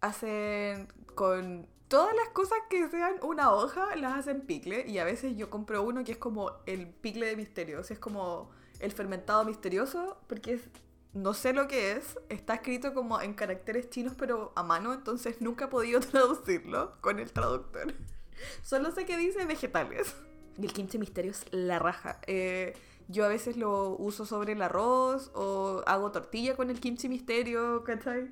Hacen 0.00 0.88
con 1.14 1.68
todas 1.88 2.14
las 2.14 2.28
cosas 2.30 2.58
que 2.68 2.88
sean 2.88 3.14
una 3.22 3.52
hoja 3.52 3.96
las 3.96 4.18
hacen 4.18 4.42
picle 4.42 4.86
y 4.86 4.98
a 4.98 5.04
veces 5.04 5.36
yo 5.36 5.50
compro 5.50 5.82
uno 5.82 6.04
que 6.04 6.12
es 6.12 6.18
como 6.18 6.52
el 6.66 6.88
picle 6.88 7.26
de 7.26 7.36
misterio, 7.36 7.80
es 7.80 7.98
como 7.98 8.50
el 8.80 8.92
fermentado 8.92 9.44
misterioso 9.44 10.18
porque 10.28 10.54
es 10.54 10.68
no 11.14 11.32
sé 11.32 11.54
lo 11.54 11.66
que 11.66 11.92
es, 11.92 12.18
está 12.28 12.54
escrito 12.54 12.92
como 12.92 13.20
en 13.20 13.34
caracteres 13.34 13.88
chinos 13.88 14.12
pero 14.16 14.52
a 14.54 14.62
mano, 14.62 14.92
entonces 14.92 15.40
nunca 15.40 15.66
he 15.66 15.68
podido 15.68 16.00
traducirlo 16.12 17.00
con 17.00 17.18
el 17.18 17.32
traductor. 17.32 17.94
Solo 18.62 18.92
sé 18.92 19.04
que 19.06 19.16
dice 19.16 19.44
vegetales. 19.46 20.14
El 20.58 20.72
kimchi 20.72 20.98
misterio 20.98 21.30
es 21.30 21.44
la 21.50 21.78
raja. 21.78 22.20
Eh, 22.26 22.76
yo 23.08 23.24
a 23.24 23.28
veces 23.28 23.56
lo 23.56 23.96
uso 23.96 24.26
sobre 24.26 24.52
el 24.52 24.62
arroz 24.62 25.30
o 25.34 25.82
hago 25.86 26.12
tortilla 26.12 26.56
con 26.56 26.70
el 26.70 26.80
kimchi 26.80 27.08
misterio, 27.08 27.84
¿cachai? 27.84 28.30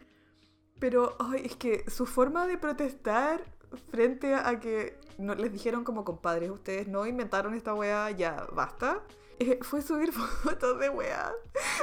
Pero 0.79 1.17
ay, 1.19 1.43
es 1.47 1.57
que 1.57 1.89
su 1.89 2.05
forma 2.05 2.47
de 2.47 2.59
protestar 2.59 3.43
frente 3.91 4.35
a 4.35 4.61
que 4.61 4.99
no, 5.19 5.35
les 5.35 5.53
dijeron 5.53 5.85
como 5.85 6.05
compadres, 6.05 6.51
ustedes 6.51 6.89
no 6.89 7.07
inventaron 7.07 7.55
esta 7.55 7.75
wea, 7.75 8.11
ya 8.11 8.47
basta. 8.53 9.03
Eh, 9.39 9.59
fue 9.63 9.83
subir 9.83 10.13
fotos 10.45 10.79
de 10.79 10.89
weas 10.89 11.33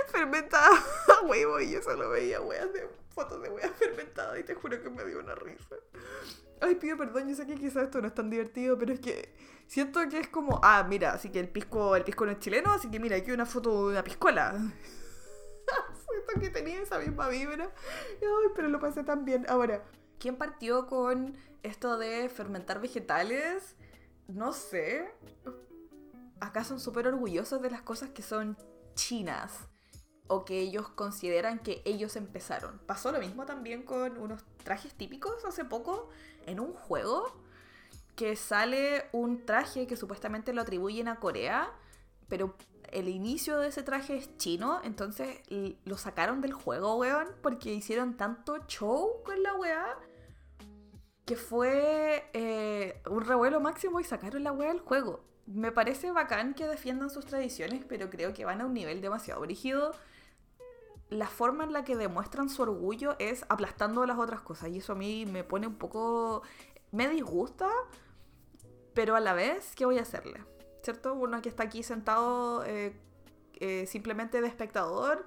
fermentadas 0.08 0.80
a 1.08 1.26
huevo 1.26 1.60
y 1.60 1.72
yo 1.72 1.82
solo 1.82 2.10
veía 2.10 2.42
weas 2.42 2.72
de 2.74 2.88
fotos 3.10 3.42
de 3.42 3.50
weas 3.50 3.72
fermentadas 3.78 4.40
y 4.40 4.44
te 4.44 4.56
juro 4.56 4.82
que 4.82 4.90
me 4.90 5.06
dio 5.06 5.20
una 5.20 5.36
risa. 5.36 5.76
Ay, 6.64 6.76
pido 6.76 6.96
perdón, 6.96 7.28
yo 7.28 7.36
sé 7.36 7.46
que 7.46 7.56
quizás 7.56 7.84
esto 7.84 8.00
no 8.00 8.08
es 8.08 8.14
tan 8.14 8.30
divertido, 8.30 8.78
pero 8.78 8.94
es 8.94 9.02
que 9.02 9.36
siento 9.68 10.00
que 10.08 10.20
es 10.20 10.30
como, 10.30 10.62
ah, 10.64 10.86
mira, 10.88 11.12
así 11.12 11.30
que 11.30 11.42
el 11.42 11.50
pisco, 11.50 11.98
el 11.98 12.06
pisco 12.06 12.26
no 12.26 12.32
es 12.32 12.40
chileno, 12.40 12.72
así 12.72 12.90
que 12.90 13.02
mira, 13.02 13.18
aquí 13.18 13.32
una 13.32 13.46
foto 13.46 13.88
de 13.88 13.92
una 13.92 14.04
piscola. 14.04 14.54
siento 16.10 16.40
que 16.40 16.50
tenía 16.50 16.82
esa 16.82 17.00
misma 17.00 17.28
vibra. 17.28 17.70
Ay, 18.22 18.52
pero 18.56 18.70
lo 18.70 18.80
pasé 18.80 19.04
tan 19.04 19.26
bien. 19.26 19.46
Ahora, 19.50 19.84
¿quién 20.20 20.38
partió 20.38 20.88
con 20.88 21.36
esto 21.64 21.98
de 21.98 22.30
fermentar 22.30 22.80
vegetales? 22.80 23.76
No 24.28 24.54
sé. 24.54 25.14
Acá 26.40 26.64
son 26.64 26.80
súper 26.80 27.08
orgullosos 27.08 27.62
de 27.62 27.72
las 27.72 27.82
cosas 27.82 28.10
que 28.12 28.22
son 28.22 28.58
chinas 28.96 29.68
o 30.28 30.46
que 30.46 30.60
ellos 30.60 30.88
consideran 30.90 31.60
que 31.60 31.82
ellos 31.84 32.16
empezaron. 32.16 32.80
Pasó 32.86 33.12
lo 33.12 33.20
mismo 33.20 33.46
también 33.46 33.84
con 33.84 34.18
unos 34.18 34.44
trajes 34.64 34.94
típicos 34.94 35.44
hace 35.46 35.66
poco 35.66 36.10
en 36.46 36.60
un 36.60 36.74
juego 36.74 37.34
que 38.16 38.36
sale 38.36 39.06
un 39.12 39.46
traje 39.46 39.88
que 39.88 39.96
supuestamente 39.96 40.54
lo 40.54 40.62
atribuyen 40.62 41.08
a 41.08 41.20
Corea, 41.20 41.72
pero 42.28 42.56
el 42.92 43.10
inicio 43.10 43.58
de 43.58 43.70
ese 43.70 43.82
traje 43.82 44.16
es 44.18 44.38
chino, 44.38 44.80
entonces 44.84 45.40
lo 45.84 45.98
sacaron 45.98 46.42
del 46.42 46.54
juego, 46.54 46.96
weón, 46.96 47.28
porque 47.42 47.74
hicieron 47.74 48.16
tanto 48.16 48.58
show 48.68 49.24
con 49.24 49.42
la 49.42 49.56
weá 49.56 49.98
que 51.26 51.36
fue 51.36 52.30
eh, 52.34 53.02
un 53.10 53.22
revuelo 53.26 53.60
máximo 53.60 54.00
y 54.00 54.04
sacaron 54.04 54.44
la 54.44 54.52
weá 54.52 54.70
del 54.70 54.82
juego. 54.82 55.24
Me 55.46 55.72
parece 55.72 56.12
bacán 56.12 56.54
que 56.54 56.68
defiendan 56.68 57.10
sus 57.10 57.26
tradiciones, 57.26 57.84
pero 57.88 58.10
creo 58.10 58.34
que 58.34 58.46
van 58.46 58.62
a 58.62 58.66
un 58.66 58.74
nivel 58.74 59.02
demasiado 59.02 59.42
brígido 59.42 59.94
la 61.14 61.28
forma 61.28 61.64
en 61.64 61.74
la 61.74 61.84
que 61.84 61.96
demuestran 61.96 62.50
su 62.50 62.62
orgullo 62.62 63.16
es 63.20 63.46
aplastando 63.50 64.06
las 64.06 64.18
otras 64.18 64.42
cosas. 64.42 64.70
Y 64.70 64.78
eso 64.78 64.94
a 64.94 64.96
mí 64.96 65.26
me 65.26 65.44
pone 65.44 65.68
un 65.68 65.76
poco. 65.76 66.44
me 66.92 67.08
disgusta, 67.10 67.70
pero 68.94 69.16
a 69.16 69.20
la 69.20 69.34
vez, 69.34 69.74
¿qué 69.76 69.86
voy 69.86 70.00
a 70.00 70.02
hacerle? 70.02 70.44
¿Cierto? 70.84 71.14
Uno 71.14 71.42
que 71.42 71.50
está 71.50 71.64
aquí 71.64 71.84
sentado 71.84 72.64
eh, 72.66 72.96
eh, 73.60 73.86
simplemente 73.88 74.42
de 74.42 74.48
espectador, 74.48 75.26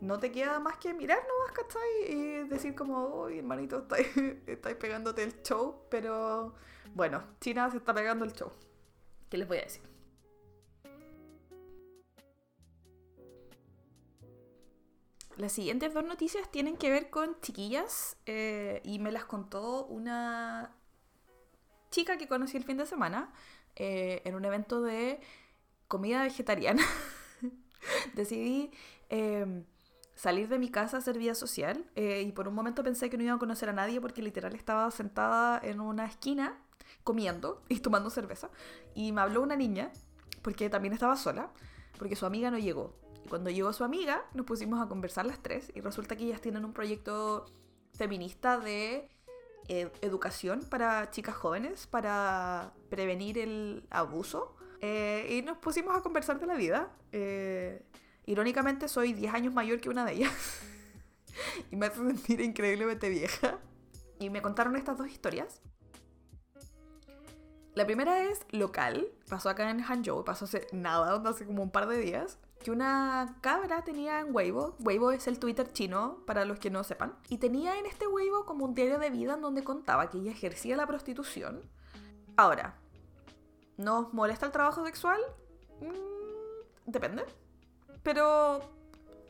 no 0.00 0.18
te 0.18 0.30
queda 0.30 0.60
más 0.60 0.76
que 0.78 0.94
mirar 0.94 1.18
nomás, 1.18 1.52
¿cachai? 1.52 2.12
Y 2.12 2.48
decir 2.48 2.74
como, 2.74 3.22
uy, 3.24 3.38
hermanito, 3.38 3.78
estáis, 3.78 4.06
estáis 4.46 4.76
pegándote 4.76 5.22
el 5.22 5.42
show, 5.42 5.82
pero 5.90 6.54
bueno, 6.94 7.22
China 7.40 7.70
se 7.70 7.78
está 7.78 7.94
pegando 7.94 8.24
el 8.24 8.32
show. 8.32 8.52
¿Qué 9.28 9.38
les 9.38 9.48
voy 9.48 9.58
a 9.58 9.62
decir? 9.62 9.82
Las 15.38 15.52
siguientes 15.52 15.94
dos 15.94 16.04
noticias 16.04 16.50
tienen 16.50 16.76
que 16.76 16.90
ver 16.90 17.10
con 17.10 17.40
chiquillas 17.40 18.16
eh, 18.26 18.80
y 18.82 18.98
me 18.98 19.12
las 19.12 19.24
contó 19.24 19.86
una 19.86 20.74
chica 21.92 22.18
que 22.18 22.26
conocí 22.26 22.56
el 22.56 22.64
fin 22.64 22.76
de 22.76 22.86
semana 22.86 23.32
eh, 23.76 24.20
en 24.24 24.34
un 24.34 24.44
evento 24.44 24.82
de 24.82 25.20
comida 25.86 26.24
vegetariana. 26.24 26.82
Decidí 28.14 28.72
em, 29.10 29.64
salir 30.16 30.48
de 30.48 30.58
mi 30.58 30.70
casa 30.70 30.96
a 30.96 30.98
hacer 30.98 31.16
vida 31.16 31.36
social 31.36 31.88
eh, 31.94 32.22
y 32.22 32.32
por 32.32 32.48
un 32.48 32.54
momento 32.54 32.82
pensé 32.82 33.08
que 33.08 33.16
no 33.16 33.22
iba 33.22 33.34
a 33.34 33.38
conocer 33.38 33.68
a 33.68 33.72
nadie 33.72 34.00
porque 34.00 34.22
literal 34.22 34.56
estaba 34.56 34.90
sentada 34.90 35.60
en 35.62 35.80
una 35.80 36.06
esquina 36.06 36.58
comiendo 37.04 37.62
y 37.68 37.78
tomando 37.78 38.10
cerveza 38.10 38.50
y 38.92 39.12
me 39.12 39.20
habló 39.20 39.42
una 39.42 39.54
niña 39.54 39.92
porque 40.42 40.68
también 40.68 40.94
estaba 40.94 41.14
sola 41.14 41.52
porque 41.96 42.16
su 42.16 42.26
amiga 42.26 42.50
no 42.50 42.58
llegó 42.58 42.98
cuando 43.28 43.50
llegó 43.50 43.72
su 43.72 43.84
amiga, 43.84 44.24
nos 44.34 44.46
pusimos 44.46 44.80
a 44.80 44.88
conversar 44.88 45.26
las 45.26 45.42
tres 45.42 45.70
y 45.74 45.80
resulta 45.80 46.16
que 46.16 46.24
ellas 46.24 46.40
tienen 46.40 46.64
un 46.64 46.72
proyecto 46.72 47.46
feminista 47.94 48.58
de 48.58 49.08
eh, 49.68 49.90
educación 50.00 50.60
para 50.68 51.10
chicas 51.10 51.34
jóvenes, 51.34 51.86
para 51.86 52.72
prevenir 52.88 53.38
el 53.38 53.86
abuso. 53.90 54.56
Eh, 54.80 55.38
y 55.38 55.42
nos 55.42 55.58
pusimos 55.58 55.96
a 55.96 56.02
conversar 56.02 56.40
de 56.40 56.46
la 56.46 56.54
vida. 56.54 56.90
Eh, 57.12 57.84
irónicamente, 58.26 58.88
soy 58.88 59.12
10 59.12 59.34
años 59.34 59.54
mayor 59.54 59.80
que 59.80 59.88
una 59.88 60.04
de 60.04 60.14
ellas. 60.14 60.60
y 61.70 61.76
me 61.76 61.86
hace 61.86 61.96
sentir 61.96 62.40
increíblemente 62.40 63.08
vieja. 63.08 63.58
Y 64.18 64.30
me 64.30 64.42
contaron 64.42 64.76
estas 64.76 64.96
dos 64.96 65.08
historias. 65.08 65.60
La 67.74 67.86
primera 67.86 68.24
es 68.24 68.40
local, 68.50 69.06
pasó 69.28 69.50
acá 69.50 69.70
en 69.70 69.80
Hangzhou, 69.80 70.24
pasó 70.24 70.46
hace 70.46 70.66
nada, 70.72 71.22
hace 71.30 71.46
como 71.46 71.62
un 71.62 71.70
par 71.70 71.86
de 71.86 71.98
días 71.98 72.38
que 72.62 72.70
una 72.70 73.36
cabra 73.40 73.82
tenía 73.82 74.20
en 74.20 74.34
Weibo, 74.34 74.76
Weibo 74.80 75.12
es 75.12 75.26
el 75.28 75.38
Twitter 75.38 75.72
chino 75.72 76.18
para 76.26 76.44
los 76.44 76.58
que 76.58 76.70
no 76.70 76.84
sepan, 76.84 77.16
y 77.28 77.38
tenía 77.38 77.78
en 77.78 77.86
este 77.86 78.06
Weibo 78.06 78.44
como 78.44 78.64
un 78.64 78.74
diario 78.74 78.98
de 78.98 79.10
vida 79.10 79.34
en 79.34 79.40
donde 79.40 79.64
contaba 79.64 80.10
que 80.10 80.18
ella 80.18 80.32
ejercía 80.32 80.76
la 80.76 80.86
prostitución. 80.86 81.62
Ahora, 82.36 82.78
¿nos 83.76 84.12
molesta 84.12 84.46
el 84.46 84.52
trabajo 84.52 84.84
sexual? 84.84 85.20
Mm, 85.80 86.90
depende. 86.90 87.24
Pero 88.02 88.60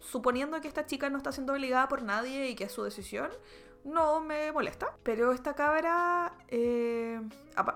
suponiendo 0.01 0.61
que 0.61 0.69
esta 0.69 0.87
chica 0.87 1.11
no 1.11 1.19
está 1.19 1.33
siendo 1.33 1.53
obligada 1.53 1.89
por 1.89 2.03
nadie 2.03 2.49
y 2.49 2.55
que 2.55 2.65
es 2.65 2.73
su 2.73 2.83
decisión, 2.83 3.31
no 3.85 4.21
me 4.21 4.53
molesta. 4.53 4.97
Pero 5.03 5.33
esta 5.33 5.55
cabra, 5.55 6.35
eh, 6.49 7.21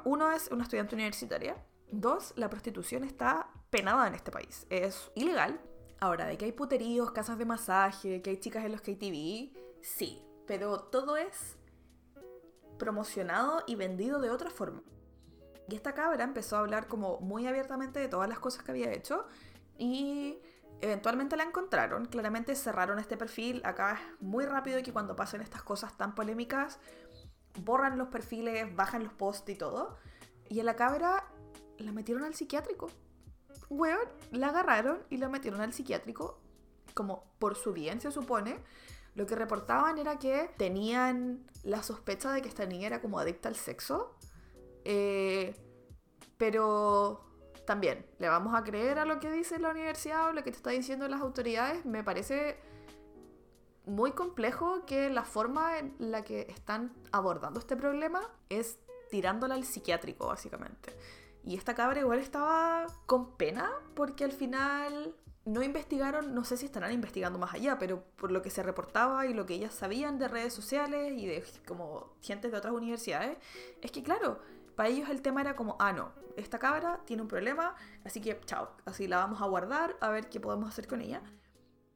uno 0.05 0.31
es 0.33 0.49
una 0.51 0.65
estudiante 0.65 0.95
universitaria, 0.95 1.57
dos, 1.91 2.33
la 2.37 2.49
prostitución 2.49 3.05
está 3.05 3.49
penada 3.73 4.07
en 4.07 4.15
este 4.15 4.31
país. 4.31 4.67
Es 4.71 5.11
ilegal. 5.17 5.59
Ahora, 5.99 6.27
de 6.27 6.37
que 6.37 6.45
hay 6.45 6.53
puteríos, 6.53 7.11
casas 7.13 7.39
de 7.39 7.47
masaje, 7.47 8.23
que 8.23 8.31
hay 8.31 8.37
chicas 8.37 8.65
en 8.65 8.73
los 8.73 8.83
KTV, 8.83 9.51
sí, 9.81 10.23
pero 10.47 10.79
todo 10.81 11.17
es 11.17 11.57
promocionado 12.79 13.63
y 13.67 13.77
vendido 13.77 14.21
de 14.21 14.31
otra 14.31 14.51
forma. 14.51 14.83
Y 15.69 15.75
esta 15.75 15.95
cabra 15.95 16.23
empezó 16.25 16.57
a 16.57 16.61
hablar 16.61 16.87
como 16.87 17.19
muy 17.21 17.47
abiertamente 17.47 17.99
de 17.99 18.09
todas 18.09 18.29
las 18.29 18.39
cosas 18.41 18.63
que 18.63 18.73
había 18.73 18.93
hecho 18.93 19.25
y 19.79 20.39
eventualmente 20.81 21.37
la 21.37 21.45
encontraron. 21.45 22.07
Claramente 22.07 22.55
cerraron 22.57 22.99
este 22.99 23.17
perfil. 23.17 23.63
Acá 23.65 23.95
es 23.95 24.21
muy 24.21 24.45
rápido 24.45 24.83
que 24.83 24.93
cuando 24.93 25.17
pasen 25.17 25.41
estas 25.41 25.63
cosas 25.63 25.97
tan 25.97 26.15
polémicas, 26.15 26.79
borran 27.61 27.97
los 27.97 28.09
perfiles, 28.09 28.75
bajan 28.75 29.05
los 29.05 29.15
posts 29.15 29.49
y 29.49 29.55
todo. 29.55 29.97
Y 30.49 30.61
a 30.61 30.65
la 30.65 30.77
cabra 30.77 31.25
la 31.79 31.93
metieron 31.93 32.25
al 32.25 32.35
psiquiátrico 32.35 32.91
weón, 33.77 34.09
la 34.31 34.49
agarraron 34.49 35.03
y 35.11 35.17
la 35.17 35.29
metieron 35.29 35.61
al 35.61 35.73
psiquiátrico, 35.73 36.41
como 36.95 37.25
por 37.39 37.57
su 37.57 37.73
bien 37.73 38.01
se 38.01 38.11
supone. 38.11 38.59
Lo 39.15 39.27
que 39.27 39.35
reportaban 39.35 39.99
era 39.99 40.19
que 40.19 40.51
tenían 40.57 41.47
la 41.63 41.83
sospecha 41.83 42.33
de 42.33 42.43
que 42.43 42.49
esta 42.49 42.67
niña 42.67 42.87
era 42.87 43.01
como 43.01 43.19
adicta 43.19 43.49
al 43.49 43.57
sexo. 43.57 44.17
Eh, 44.85 45.55
pero 46.39 47.25
también, 47.67 48.07
¿le 48.19 48.29
vamos 48.29 48.55
a 48.55 48.65
creer 48.65 48.99
a 48.99 49.05
lo 49.05 49.21
que 49.21 49.31
dice 49.31 49.59
la 49.59 49.71
universidad 49.71 50.29
o 50.29 50.33
lo 50.33 50.43
que 50.43 50.51
te 50.51 50.57
está 50.57 50.71
diciendo 50.71 51.07
las 51.09 51.21
autoridades? 51.21 51.85
Me 51.85 52.03
parece 52.03 52.59
muy 53.87 54.13
complejo 54.13 54.85
que 54.87 55.11
la 55.11 55.25
forma 55.25 55.79
en 55.79 55.95
la 55.99 56.23
que 56.23 56.47
están 56.49 56.93
abordando 57.11 57.61
este 57.61 57.77
problema 57.77 58.21
es 58.49 58.79
tirándola 59.11 59.55
al 59.55 59.65
psiquiátrico, 59.65 60.27
básicamente. 60.27 60.97
Y 61.45 61.57
esta 61.57 61.75
cabra 61.75 62.01
igual 62.01 62.19
estaba 62.21 62.87
con 63.07 63.37
pena 63.37 63.71
porque 63.95 64.25
al 64.25 64.33
final 64.33 65.15
no 65.45 65.63
investigaron, 65.63 66.35
no 66.35 66.45
sé 66.45 66.57
si 66.57 66.67
estarán 66.67 66.93
investigando 66.93 67.39
más 67.39 67.55
allá, 67.55 67.79
pero 67.79 68.05
por 68.17 68.31
lo 68.31 68.43
que 68.43 68.51
se 68.51 68.63
reportaba 68.63 69.27
y 69.27 69.35
lo 69.35 69.45
que 69.45 69.55
ellas 69.55 69.75
sabían 69.75 70.19
de 70.19 70.29
redes 70.29 70.55
sociales 70.55 71.13
y 71.17 71.27
de 71.27 71.45
como 71.67 72.15
gente 72.21 72.49
de 72.51 72.57
otras 72.57 72.73
universidades, 72.73 73.39
es 73.81 73.91
que 73.91 74.03
claro, 74.05 74.41
para 74.77 74.89
ellos 74.89 75.09
el 75.09 75.21
tema 75.21 75.41
era 75.41 75.57
como, 75.57 75.77
ah, 75.81 75.93
no, 75.93 76.13
esta 76.37 76.59
cabra 76.61 77.01
tiene 77.07 77.23
un 77.23 77.29
problema, 77.29 77.75
así 78.05 78.21
que 78.21 78.41
chao, 78.47 78.71
así 78.85 79.09
la 79.09 79.19
vamos 79.19 79.43
a 79.43 79.47
guardar, 79.47 79.97
a 80.01 80.11
ver 80.11 80.29
qué 80.29 80.39
podemos 80.41 80.69
hacer 80.69 80.87
con 80.87 81.01
ella. 81.01 81.23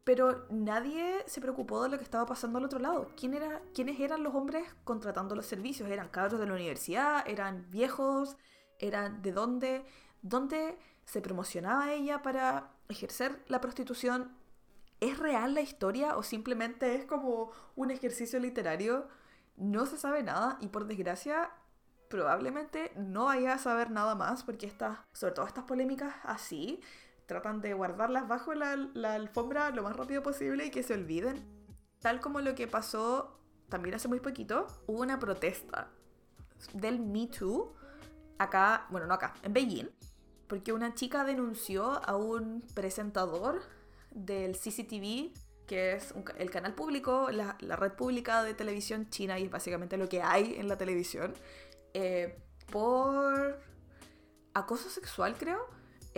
pero 0.05 0.47
nadie 0.51 1.25
se 1.27 1.41
preocupó 1.41 1.83
de 1.83 1.89
lo 1.89 1.99
que 1.99 2.05
estaba 2.05 2.27
pasando 2.27 2.59
al 2.59 2.65
otro 2.65 2.79
lado. 2.79 3.09
¿Quién 3.17 3.35
era, 3.35 3.61
¿Quiénes 3.75 3.99
eran 4.01 4.23
los 4.23 4.35
hombres 4.35 4.65
contratando 4.85 5.35
los 5.35 5.47
servicios? 5.47 5.91
¿Eran 5.91 6.09
cabros 6.09 6.39
de 6.39 6.47
la 6.47 6.55
universidad? 6.55 7.27
¿Eran 7.29 7.69
viejos? 7.71 8.37
¿Eran 8.79 9.23
de 9.23 9.33
dónde? 9.33 9.85
¿Dónde 10.23 10.79
se 11.05 11.21
promocionaba 11.21 11.93
ella 11.93 12.23
para 12.23 12.71
ejercer 12.89 13.43
la 13.49 13.61
prostitución? 13.61 14.37
¿Es 15.01 15.19
real 15.19 15.55
la 15.55 15.61
historia 15.61 16.17
o 16.17 16.23
simplemente 16.23 16.95
es 16.95 17.05
como 17.05 17.53
un 17.75 17.91
ejercicio 17.91 18.39
literario? 18.39 19.09
No 19.57 19.87
se 19.87 19.99
sabe 19.99 20.23
nada 20.23 20.59
y 20.61 20.69
por 20.69 20.87
desgracia 20.87 21.51
probablemente 22.09 22.93
no 22.97 23.27
vaya 23.27 23.55
a 23.55 23.59
saber 23.59 23.91
nada 23.91 24.15
más 24.15 24.43
porque 24.43 24.67
estas, 24.67 24.99
sobre 25.13 25.35
todo 25.35 25.47
estas 25.47 25.65
polémicas 25.65 26.15
así, 26.23 26.81
tratan 27.27 27.61
de 27.61 27.75
guardarlas 27.75 28.29
bajo 28.29 28.55
la, 28.55 28.77
la, 28.77 29.15
alfombra 29.15 29.71
lo 29.71 29.83
más 29.83 29.97
rápido 29.97 30.23
posible 30.23 30.67
y 30.67 30.71
que 30.71 30.83
se 30.83 30.95
olviden. 30.95 31.45
Tal 32.01 32.21
como 32.21 32.41
lo 32.41 32.55
que 32.55 32.69
pasó 32.69 33.41
también 33.69 33.97
hace 33.97 34.09
muy 34.09 34.21
poquito, 34.21 34.67
hubo 34.87 35.03
una 35.03 35.19
protesta 35.19 35.89
del 36.73 37.01
Me 37.01 37.27
Too 37.27 37.75
acá, 38.39 38.87
bueno, 38.91 39.07
no 39.07 39.15
acá, 39.15 39.35
en 39.43 39.53
Beijing, 39.53 39.89
porque 40.47 40.73
una 40.73 40.95
chica 40.95 41.25
denunció 41.25 42.05
a 42.05 42.17
un 42.17 42.63
presentador 42.75 43.63
del 44.11 44.57
CCTV, 44.57 45.33
que 45.67 45.95
es 45.95 46.15
el 46.39 46.51
canal 46.51 46.75
público, 46.75 47.31
la, 47.31 47.57
la, 47.61 47.77
red 47.77 47.93
pública 47.93 48.43
de 48.45 48.55
televisión 48.55 49.11
china 49.11 49.39
y 49.39 49.45
es 49.45 49.51
básicamente 49.51 49.97
lo 49.97 50.09
que 50.09 50.23
hay 50.23 50.55
en 50.57 50.69
la 50.69 50.79
televisión, 50.79 51.35
eh, 51.95 52.39
por 52.71 53.61
acoso 54.55 54.89
sexual, 54.89 55.37
creo 55.37 55.67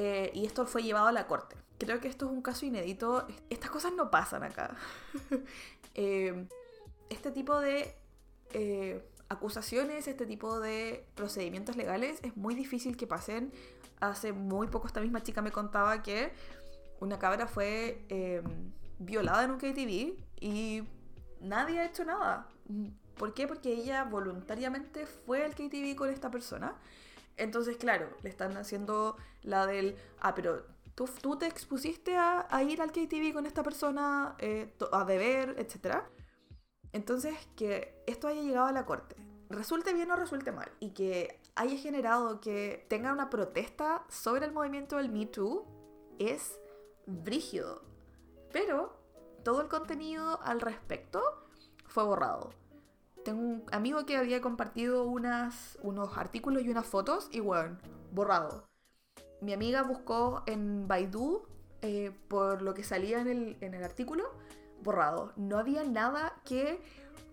eh, 0.01 0.31
y 0.33 0.47
esto 0.47 0.65
fue 0.65 0.85
llevado 0.85 1.09
a 1.09 1.13
la 1.13 1.27
corte. 1.27 1.57
Creo 1.77 2.01
que 2.01 2.07
esto 2.07 2.27
es 2.27 2.31
un 2.31 2.41
caso 2.41 2.65
inédito. 2.65 3.27
Estas 3.51 3.69
cosas 3.69 3.93
no 3.93 4.11
pasan 4.11 4.45
acá. 4.45 4.77
Eh, 6.01 6.47
este 7.11 7.33
tipo 7.33 7.59
de 7.59 7.97
acusaciones, 9.29 10.09
este 10.09 10.27
tipo 10.27 10.61
de 10.61 11.07
procedimientos 11.15 11.77
legales 11.77 12.21
es 12.23 12.37
muy 12.37 12.55
difícil 12.55 12.97
que 12.97 13.07
pasen. 13.07 13.53
Hace 14.01 14.33
muy 14.33 14.69
poco 14.69 14.87
esta 14.87 15.01
misma 15.01 15.23
chica 15.23 15.43
me 15.43 15.51
contaba 15.51 16.03
que 16.03 16.33
una 17.01 17.19
cabra 17.19 17.47
fue 17.47 18.05
violada 18.99 19.45
en 19.45 19.51
un 19.51 19.59
KTV 19.59 20.17
y 20.41 20.83
nadie 21.41 21.81
ha 21.81 21.87
hecho 21.87 22.05
nada. 22.05 22.49
¿Por 23.17 23.35
qué? 23.35 23.47
Porque 23.49 23.73
ella 23.73 24.05
voluntariamente 24.05 25.07
fue 25.07 25.45
al 25.45 25.55
KTV 25.55 25.97
con 25.97 26.11
esta 26.11 26.31
persona 26.31 26.77
entonces, 27.39 27.77
claro, 27.77 28.11
le 28.23 28.29
están 28.29 28.57
haciendo 28.57 29.17
la 29.43 29.67
del, 29.67 29.97
ah, 30.21 30.35
pero 30.35 30.67
tú, 30.95 31.09
tú 31.23 31.39
te 31.39 31.47
expusiste 31.47 32.17
a, 32.17 32.47
ir 32.63 32.83
al 32.83 32.91
KTV 32.91 33.33
con 33.33 33.47
esta 33.47 33.63
persona, 33.63 34.35
eh, 34.39 34.75
a 34.93 35.05
beber, 35.05 35.55
etc. 35.59 36.03
Entonces, 36.93 37.35
que 37.57 38.03
esto 38.07 38.29
haya 38.29 38.43
llegado 38.43 38.67
a 38.67 38.73
la 38.73 38.87
corte, 38.87 39.17
resulte 39.51 39.93
bien 39.93 40.11
o 40.11 40.17
resulte 40.17 40.53
mal, 40.53 40.71
y 40.81 40.91
que 40.91 41.41
haya 41.55 41.77
generado 41.77 42.41
que 42.41 42.87
tenga 42.89 43.13
una 43.13 43.31
protesta 43.31 44.05
sobre 44.09 44.47
el 44.47 44.53
movimiento 44.53 44.97
del 44.97 45.11
Me 45.11 45.27
Too, 45.27 45.67
es 46.19 46.59
brígido. 47.07 47.83
Pero 48.53 48.97
todo 49.45 49.63
el 49.63 49.69
contenido 49.69 50.41
al 50.43 50.61
respecto 50.61 51.23
fue 51.87 52.05
borrado 52.05 52.51
tengo 53.29 53.43
un 53.43 53.65
amigo 53.73 54.07
que 54.07 54.17
había 54.17 54.41
compartido 54.41 55.05
unas, 55.05 55.79
unos 55.83 56.17
artículos 56.17 56.63
y 56.63 56.71
unas 56.71 56.87
fotos 56.87 57.29
y 57.31 57.41
bueno, 57.41 57.77
borrado. 58.11 58.65
Mi 59.43 59.53
amiga 59.53 59.83
buscó 59.83 60.45
en 60.47 60.89
Baidu 60.89 61.43
eh, 61.83 62.11
por 62.29 62.63
lo 62.63 62.73
que 62.73 62.83
salía 62.83 63.21
en 63.21 63.29
el, 63.29 63.57
en 63.61 63.75
el 63.75 63.85
artículo, 63.85 64.25
borrado. 64.83 65.33
No 65.37 65.59
había 65.59 65.85
nada 65.85 66.41
que 66.45 66.81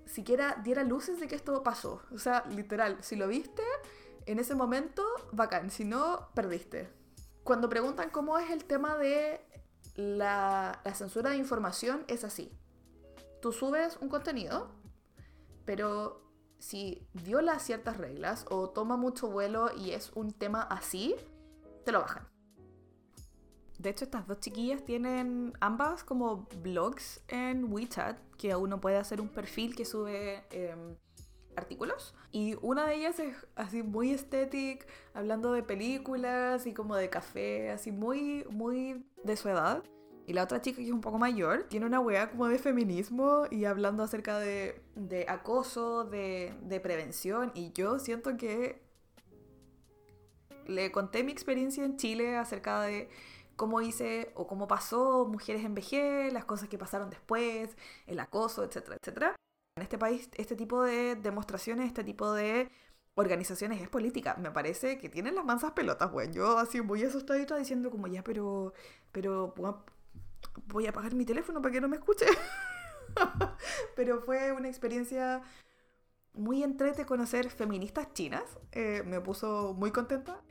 siquiera 0.05 0.62
diera 0.63 0.84
luces 0.84 1.19
de 1.19 1.27
que 1.27 1.36
esto 1.36 1.63
pasó. 1.63 2.01
O 2.13 2.19
sea, 2.19 2.45
literal, 2.49 2.97
si 3.01 3.15
lo 3.15 3.27
viste, 3.27 3.63
en 4.25 4.39
ese 4.39 4.55
momento, 4.55 5.03
bacán. 5.31 5.69
Si 5.69 5.86
no, 5.86 6.29
perdiste. 6.34 6.89
Cuando 7.43 7.69
preguntan 7.69 8.10
cómo 8.10 8.38
es 8.38 8.49
el 8.49 8.65
tema 8.65 8.97
de 8.97 9.39
la, 9.95 10.81
la 10.84 10.93
censura 10.93 11.29
de 11.29 11.38
información, 11.38 12.03
es 12.08 12.23
así. 12.23 12.51
Tú 13.41 13.51
subes 13.51 13.97
un 14.01 14.10
contenido, 14.10 14.71
pero 15.65 16.25
si 16.58 17.08
viola 17.13 17.60
ciertas 17.60 17.97
reglas 17.97 18.45
o 18.49 18.69
toma 18.69 18.97
mucho 18.97 19.29
vuelo 19.29 19.69
y 19.77 19.91
es 19.91 20.12
un 20.15 20.31
tema 20.31 20.63
así, 20.63 21.15
te 21.84 21.91
lo 21.91 21.99
bajan. 21.99 22.35
De 23.80 23.90
hecho, 23.90 24.06
estas 24.06 24.28
dos 24.28 24.40
chiquillas 24.40 24.84
tienen 24.86 25.54
ambas 25.60 26.04
como 26.04 26.48
blogs 26.64 27.22
en 27.28 27.72
WeChat, 27.72 28.18
que 28.38 28.56
uno 28.56 28.80
puede 28.80 28.98
hacer 28.98 29.20
un 29.20 29.30
perfil 29.30 29.76
que 29.76 29.86
sube 29.86 30.44
em, 30.52 30.96
artículos. 31.56 32.16
Y 32.32 32.56
una 32.62 32.86
de 32.88 32.96
ellas 32.96 33.20
es 33.20 33.36
así 33.56 33.84
muy 33.84 34.12
estética, 34.12 34.86
hablando 35.14 35.52
de 35.52 35.64
películas 35.64 36.66
y 36.68 36.74
como 36.74 36.96
de 36.96 37.10
café, 37.10 37.72
así 37.72 37.92
muy, 37.92 38.46
muy 38.50 39.06
de 39.24 39.36
su 39.36 39.50
edad. 39.50 39.84
Y 40.28 40.34
la 40.34 40.44
otra 40.44 40.62
chica 40.62 40.78
que 40.78 40.86
es 40.86 40.92
un 40.92 41.02
poco 41.02 41.20
mayor 41.20 41.64
tiene 41.70 41.86
una 41.86 42.00
weá 42.00 42.32
como 42.32 42.48
de 42.48 42.58
feminismo 42.58 43.44
y 43.52 43.66
hablando 43.66 44.04
acerca 44.04 44.40
de, 44.40 44.82
de 44.96 45.26
acoso, 45.30 46.04
de, 46.04 46.54
de, 46.64 46.80
prevención. 46.80 47.52
Y 47.54 47.72
yo 47.74 48.00
siento 48.00 48.36
que 48.36 48.82
le 50.66 50.92
conté 50.92 51.24
mi 51.24 51.32
experiencia 51.32 51.86
en 51.86 51.98
Chile 51.98 52.38
acerca 52.38 52.82
de 52.82 53.10
cómo 53.56 53.82
hice 53.82 54.32
o 54.36 54.48
cómo 54.48 54.68
pasó 54.68 55.26
Mujeres 55.26 55.63
en 55.63 55.76
VG, 55.76 56.32
las 56.34 56.46
cosas 56.46 56.70
que 56.70 56.78
pasaron 56.78 57.10
después, 57.10 57.76
el 58.08 58.20
acoso, 58.20 58.63
etcétera, 58.63 58.98
etcétera. 59.02 59.36
En 59.78 59.84
este 59.84 59.98
país, 59.98 60.30
este 60.36 60.56
tipo 60.56 60.84
de 60.84 61.15
demostraciones, 61.15 61.88
este 61.88 62.04
tipo 62.04 62.32
de 62.34 62.70
organizaciones 63.15 63.82
es 63.82 63.89
política. 63.89 64.36
Me 64.36 64.52
parece 64.52 64.98
que 64.98 65.10
tienen 65.10 65.36
las 65.36 65.46
mansas 65.46 65.72
pelotas, 65.72 66.12
güey. 66.12 66.32
Yo 66.32 66.58
así 66.58 66.82
muy 66.82 67.04
asustadita 67.04 67.58
diciendo 67.58 67.91
como 67.91 68.08
ya, 68.08 68.24
pero, 68.24 68.74
pero 69.12 69.54
voy 70.68 70.86
a 70.86 70.89
apagar 70.89 71.13
mi 71.15 71.26
teléfono 71.26 71.62
para 71.62 71.74
que 71.74 71.82
no 71.82 71.88
me 71.88 71.98
escuche. 71.98 72.26
Pero 73.96 74.22
fue 74.22 74.52
una 74.52 74.68
experiencia 74.68 75.41
muy 76.34 76.63
entrete 76.63 77.06
conocer 77.06 77.50
feministas 77.50 78.13
chinas. 78.13 78.44
Eh, 78.72 79.04
me 79.06 79.22
puso 79.22 79.74
muy 79.74 79.91
contenta. 79.91 80.41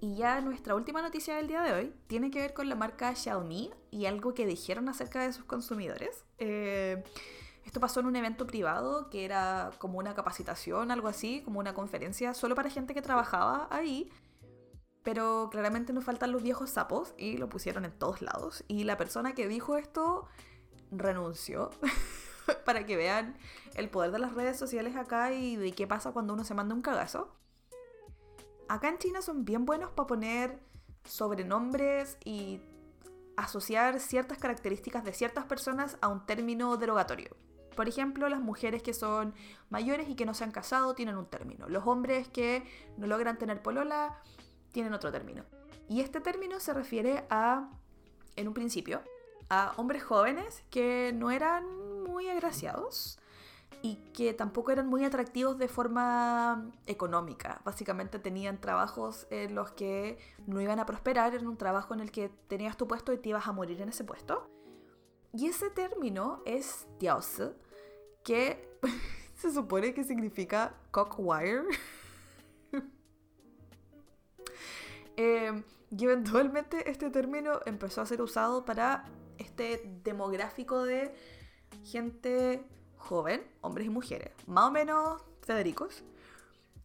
Y 0.00 0.16
ya 0.16 0.40
nuestra 0.40 0.74
última 0.74 1.02
noticia 1.02 1.36
del 1.36 1.46
día 1.46 1.62
de 1.62 1.72
hoy 1.72 1.94
tiene 2.06 2.30
que 2.30 2.40
ver 2.40 2.54
con 2.54 2.68
la 2.68 2.74
marca 2.74 3.14
Xiaomi 3.14 3.70
y 3.90 4.06
algo 4.06 4.32
que 4.32 4.46
dijeron 4.46 4.88
acerca 4.88 5.22
de 5.22 5.32
sus 5.32 5.44
consumidores. 5.44 6.24
Eh, 6.38 7.04
esto 7.66 7.80
pasó 7.80 8.00
en 8.00 8.06
un 8.06 8.16
evento 8.16 8.46
privado 8.46 9.10
que 9.10 9.26
era 9.26 9.70
como 9.78 9.98
una 9.98 10.14
capacitación, 10.14 10.90
algo 10.90 11.08
así, 11.08 11.42
como 11.42 11.60
una 11.60 11.74
conferencia 11.74 12.32
solo 12.32 12.54
para 12.54 12.70
gente 12.70 12.94
que 12.94 13.02
trabajaba 13.02 13.68
ahí. 13.70 14.10
Pero 15.02 15.48
claramente 15.50 15.92
nos 15.92 16.04
faltan 16.04 16.32
los 16.32 16.42
viejos 16.42 16.70
sapos 16.70 17.14
y 17.18 17.36
lo 17.36 17.48
pusieron 17.48 17.84
en 17.84 17.92
todos 17.92 18.22
lados. 18.22 18.64
Y 18.68 18.84
la 18.84 18.96
persona 18.96 19.34
que 19.34 19.48
dijo 19.48 19.76
esto 19.76 20.26
renunció. 20.90 21.70
para 22.64 22.86
que 22.86 22.96
vean 22.96 23.36
el 23.74 23.88
poder 23.90 24.10
de 24.10 24.18
las 24.18 24.34
redes 24.34 24.58
sociales 24.58 24.96
acá 24.96 25.32
y 25.32 25.56
de 25.56 25.72
qué 25.72 25.86
pasa 25.86 26.12
cuando 26.12 26.34
uno 26.34 26.44
se 26.44 26.54
manda 26.54 26.74
un 26.74 26.82
cagazo. 26.82 27.34
Acá 28.70 28.88
en 28.88 28.98
China 28.98 29.20
son 29.20 29.44
bien 29.44 29.66
buenos 29.66 29.90
para 29.90 30.06
poner 30.06 30.56
sobrenombres 31.04 32.16
y 32.24 32.60
asociar 33.36 33.98
ciertas 33.98 34.38
características 34.38 35.02
de 35.02 35.12
ciertas 35.12 35.44
personas 35.46 35.98
a 36.00 36.06
un 36.06 36.24
término 36.24 36.76
derogatorio. 36.76 37.36
Por 37.74 37.88
ejemplo, 37.88 38.28
las 38.28 38.38
mujeres 38.38 38.80
que 38.84 38.94
son 38.94 39.34
mayores 39.70 40.08
y 40.08 40.14
que 40.14 40.24
no 40.24 40.34
se 40.34 40.44
han 40.44 40.52
casado 40.52 40.94
tienen 40.94 41.16
un 41.16 41.26
término. 41.26 41.68
Los 41.68 41.84
hombres 41.84 42.28
que 42.28 42.62
no 42.96 43.08
logran 43.08 43.38
tener 43.38 43.60
polola 43.60 44.22
tienen 44.70 44.94
otro 44.94 45.10
término. 45.10 45.42
Y 45.88 46.00
este 46.00 46.20
término 46.20 46.60
se 46.60 46.72
refiere 46.72 47.24
a, 47.28 47.70
en 48.36 48.46
un 48.46 48.54
principio, 48.54 49.02
a 49.48 49.72
hombres 49.78 50.04
jóvenes 50.04 50.62
que 50.70 51.12
no 51.12 51.32
eran 51.32 52.04
muy 52.04 52.28
agraciados 52.28 53.18
y 53.82 53.96
que 54.12 54.34
tampoco 54.34 54.72
eran 54.72 54.88
muy 54.88 55.04
atractivos 55.04 55.58
de 55.58 55.68
forma 55.68 56.70
económica. 56.86 57.62
Básicamente 57.64 58.18
tenían 58.18 58.60
trabajos 58.60 59.26
en 59.30 59.54
los 59.54 59.72
que 59.72 60.18
no 60.46 60.60
iban 60.60 60.78
a 60.80 60.86
prosperar, 60.86 61.34
en 61.34 61.46
un 61.46 61.56
trabajo 61.56 61.94
en 61.94 62.00
el 62.00 62.10
que 62.10 62.28
tenías 62.48 62.76
tu 62.76 62.86
puesto 62.86 63.12
y 63.12 63.18
te 63.18 63.30
ibas 63.30 63.46
a 63.46 63.52
morir 63.52 63.80
en 63.80 63.88
ese 63.88 64.04
puesto. 64.04 64.50
Y 65.32 65.46
ese 65.46 65.70
término 65.70 66.42
es 66.44 66.86
dios, 66.98 67.40
que 68.24 68.68
se 69.36 69.52
supone 69.52 69.94
que 69.94 70.04
significa 70.04 70.74
cockwire. 70.90 71.64
Eh, 75.16 75.62
y 75.90 76.04
eventualmente 76.04 76.88
este 76.88 77.10
término 77.10 77.60
empezó 77.66 78.00
a 78.00 78.06
ser 78.06 78.22
usado 78.22 78.64
para 78.64 79.04
este 79.36 79.82
demográfico 80.02 80.82
de 80.84 81.14
gente 81.84 82.64
joven, 83.00 83.42
hombres 83.60 83.86
y 83.86 83.90
mujeres, 83.90 84.30
más 84.46 84.66
o 84.66 84.70
menos 84.70 85.22
Federicos, 85.42 86.04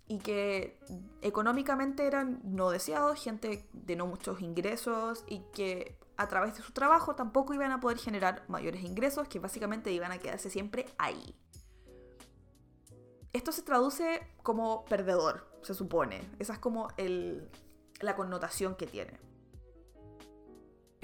y 0.07 0.19
que 0.19 0.79
económicamente 1.21 2.07
eran 2.07 2.39
no 2.43 2.69
deseados, 2.69 3.21
gente 3.21 3.67
de 3.73 3.95
no 3.95 4.07
muchos 4.07 4.41
ingresos 4.41 5.23
y 5.27 5.39
que 5.53 5.97
a 6.17 6.27
través 6.27 6.55
de 6.55 6.63
su 6.63 6.71
trabajo 6.71 7.15
tampoco 7.15 7.53
iban 7.53 7.71
a 7.71 7.79
poder 7.79 7.97
generar 7.97 8.43
mayores 8.47 8.83
ingresos, 8.83 9.27
que 9.27 9.39
básicamente 9.39 9.91
iban 9.91 10.11
a 10.11 10.17
quedarse 10.17 10.49
siempre 10.49 10.85
ahí. 10.97 11.35
Esto 13.33 13.51
se 13.51 13.63
traduce 13.63 14.25
como 14.41 14.85
perdedor, 14.85 15.45
se 15.61 15.73
supone. 15.73 16.21
Esa 16.39 16.53
es 16.53 16.59
como 16.59 16.87
la 17.99 18.15
connotación 18.15 18.75
que 18.75 18.87
tiene. 18.87 19.19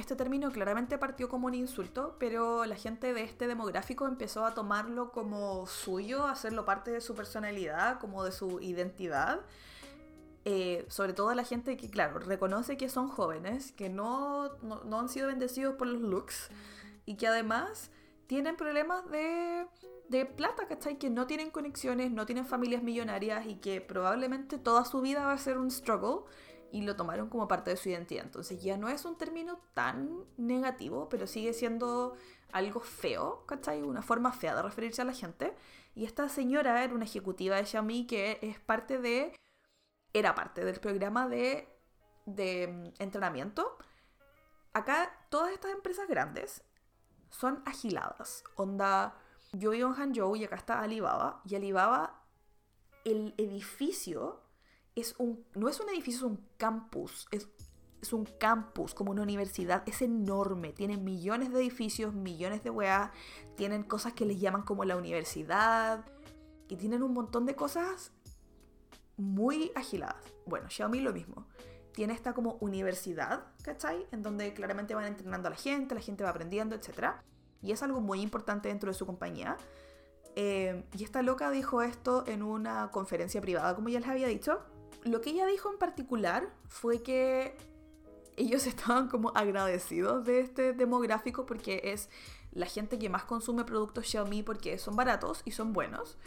Este 0.01 0.15
término 0.15 0.51
claramente 0.51 0.97
partió 0.97 1.29
como 1.29 1.45
un 1.45 1.53
insulto, 1.53 2.15
pero 2.17 2.65
la 2.65 2.75
gente 2.75 3.13
de 3.13 3.21
este 3.21 3.45
demográfico 3.45 4.07
empezó 4.07 4.45
a 4.45 4.55
tomarlo 4.55 5.11
como 5.11 5.67
suyo, 5.67 6.25
a 6.25 6.31
hacerlo 6.31 6.65
parte 6.65 6.89
de 6.89 7.01
su 7.01 7.13
personalidad, 7.13 7.99
como 7.99 8.23
de 8.23 8.31
su 8.31 8.59
identidad. 8.61 9.41
Eh, 10.43 10.87
sobre 10.89 11.13
todo 11.13 11.31
la 11.35 11.43
gente 11.43 11.77
que, 11.77 11.91
claro, 11.91 12.17
reconoce 12.17 12.77
que 12.77 12.89
son 12.89 13.09
jóvenes, 13.09 13.73
que 13.73 13.89
no, 13.89 14.49
no, 14.63 14.99
han 14.99 15.07
sido 15.07 15.27
bendecidos 15.27 15.75
por 15.75 15.85
los 15.85 16.01
looks 16.01 16.49
y 17.05 17.15
que 17.15 17.27
además 17.27 17.91
tienen 18.25 18.55
problemas 18.55 19.07
de, 19.11 19.67
de 20.09 20.25
plata, 20.25 20.67
¿cachai? 20.67 20.97
Que 20.97 21.11
no 21.11 21.27
tienen 21.27 21.51
conexiones, 21.51 22.09
no 22.09 22.25
tienen 22.25 22.47
familias 22.47 22.81
millonarias 22.81 23.45
y 23.45 23.57
que 23.57 23.81
probablemente 23.81 24.57
toda 24.57 24.83
su 24.83 24.99
vida 24.99 25.27
va 25.27 25.33
a 25.33 25.37
ser 25.37 25.59
un 25.59 25.69
struggle 25.69 26.23
y 26.71 26.81
lo 26.81 26.95
tomaron 26.95 27.29
como 27.29 27.47
parte 27.47 27.71
de 27.71 27.77
su 27.77 27.89
identidad. 27.89 28.23
Entonces 28.23 28.61
ya 28.61 28.77
no 28.77 28.89
es 28.89 29.05
un 29.05 29.17
término 29.17 29.59
tan 29.73 30.25
negativo, 30.37 31.09
pero 31.09 31.27
sigue 31.27 31.53
siendo 31.53 32.15
algo 32.51 32.79
feo, 32.79 33.45
¿cachai? 33.45 33.81
Una 33.81 34.01
forma 34.01 34.31
fea 34.31 34.55
de 34.55 34.61
referirse 34.61 35.01
a 35.01 35.05
la 35.05 35.13
gente. 35.13 35.55
Y 35.95 36.05
esta 36.05 36.29
señora 36.29 36.83
era 36.83 36.93
una 36.93 37.05
ejecutiva 37.05 37.57
de 37.57 37.65
Xiaomi 37.65 38.07
que 38.07 38.39
es 38.41 38.59
parte 38.59 38.97
de... 38.97 39.35
Era 40.13 40.35
parte 40.35 40.65
del 40.65 40.79
programa 40.79 41.27
de, 41.27 41.67
de 42.25 42.67
mm, 42.67 43.01
entrenamiento. 43.01 43.77
Acá 44.73 45.27
todas 45.29 45.51
estas 45.53 45.71
empresas 45.71 46.07
grandes 46.07 46.63
son 47.29 47.61
agiladas. 47.65 48.43
Onda, 48.55 49.15
yo 49.53 49.71
vivo 49.71 49.89
en 49.89 49.95
Hangzhou 49.95 50.35
y 50.35 50.45
acá 50.45 50.55
está 50.55 50.81
Alibaba. 50.81 51.41
Y 51.45 51.55
Alibaba, 51.55 52.25
el 53.05 53.33
edificio 53.37 54.40
es 54.95 55.15
un, 55.17 55.45
no 55.55 55.69
es 55.69 55.79
un 55.79 55.89
edificio, 55.89 56.27
es 56.27 56.31
un 56.31 56.47
campus. 56.57 57.27
Es, 57.31 57.47
es 58.01 58.13
un 58.13 58.25
campus, 58.25 58.93
como 58.93 59.11
una 59.11 59.21
universidad. 59.21 59.83
Es 59.87 60.01
enorme. 60.01 60.73
Tienen 60.73 61.03
millones 61.03 61.51
de 61.51 61.59
edificios, 61.59 62.13
millones 62.13 62.63
de 62.63 62.69
weas. 62.69 63.11
Tienen 63.55 63.83
cosas 63.83 64.13
que 64.13 64.25
les 64.25 64.39
llaman 64.39 64.63
como 64.63 64.83
la 64.85 64.97
universidad. 64.97 66.05
Y 66.67 66.77
tienen 66.77 67.03
un 67.03 67.13
montón 67.13 67.45
de 67.45 67.55
cosas 67.55 68.11
muy 69.17 69.71
agiladas. 69.75 70.23
Bueno, 70.45 70.69
Xiaomi 70.69 70.99
lo 71.01 71.13
mismo. 71.13 71.47
Tiene 71.93 72.13
esta 72.13 72.33
como 72.33 72.53
universidad, 72.61 73.47
¿cachai? 73.63 74.07
En 74.11 74.23
donde 74.23 74.53
claramente 74.53 74.95
van 74.95 75.05
entrenando 75.05 75.49
a 75.49 75.51
la 75.51 75.57
gente, 75.57 75.93
la 75.93 76.01
gente 76.01 76.23
va 76.23 76.29
aprendiendo, 76.29 76.75
etc. 76.75 77.15
Y 77.61 77.73
es 77.73 77.83
algo 77.83 77.99
muy 77.99 78.21
importante 78.21 78.69
dentro 78.69 78.89
de 78.89 78.93
su 78.97 79.05
compañía. 79.05 79.57
Eh, 80.37 80.85
y 80.97 81.03
esta 81.03 81.21
loca 81.21 81.51
dijo 81.51 81.81
esto 81.81 82.23
en 82.25 82.41
una 82.41 82.89
conferencia 82.91 83.41
privada, 83.41 83.75
como 83.75 83.89
ya 83.89 83.99
les 83.99 84.07
había 84.07 84.27
dicho 84.27 84.61
lo 85.03 85.21
que 85.21 85.31
ella 85.31 85.45
dijo 85.45 85.71
en 85.71 85.77
particular 85.77 86.49
fue 86.67 87.01
que 87.01 87.55
ellos 88.37 88.65
estaban 88.67 89.07
como 89.07 89.31
agradecidos 89.35 90.25
de 90.25 90.41
este 90.41 90.73
demográfico 90.73 91.45
porque 91.45 91.81
es 91.85 92.09
la 92.51 92.65
gente 92.65 92.99
que 92.99 93.09
más 93.09 93.23
consume 93.23 93.63
productos 93.63 94.07
Xiaomi 94.07 94.43
porque 94.43 94.77
son 94.77 94.95
baratos 94.95 95.41
y 95.45 95.51
son 95.51 95.73
buenos. 95.73 96.17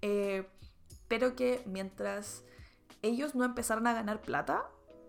Eh, 0.00 0.48
pero 1.08 1.34
que 1.36 1.62
mientras 1.66 2.44
ellos 3.02 3.34
no 3.34 3.44
empezaran 3.44 3.86
a 3.86 3.92
ganar 3.92 4.20
plata, 4.20 4.66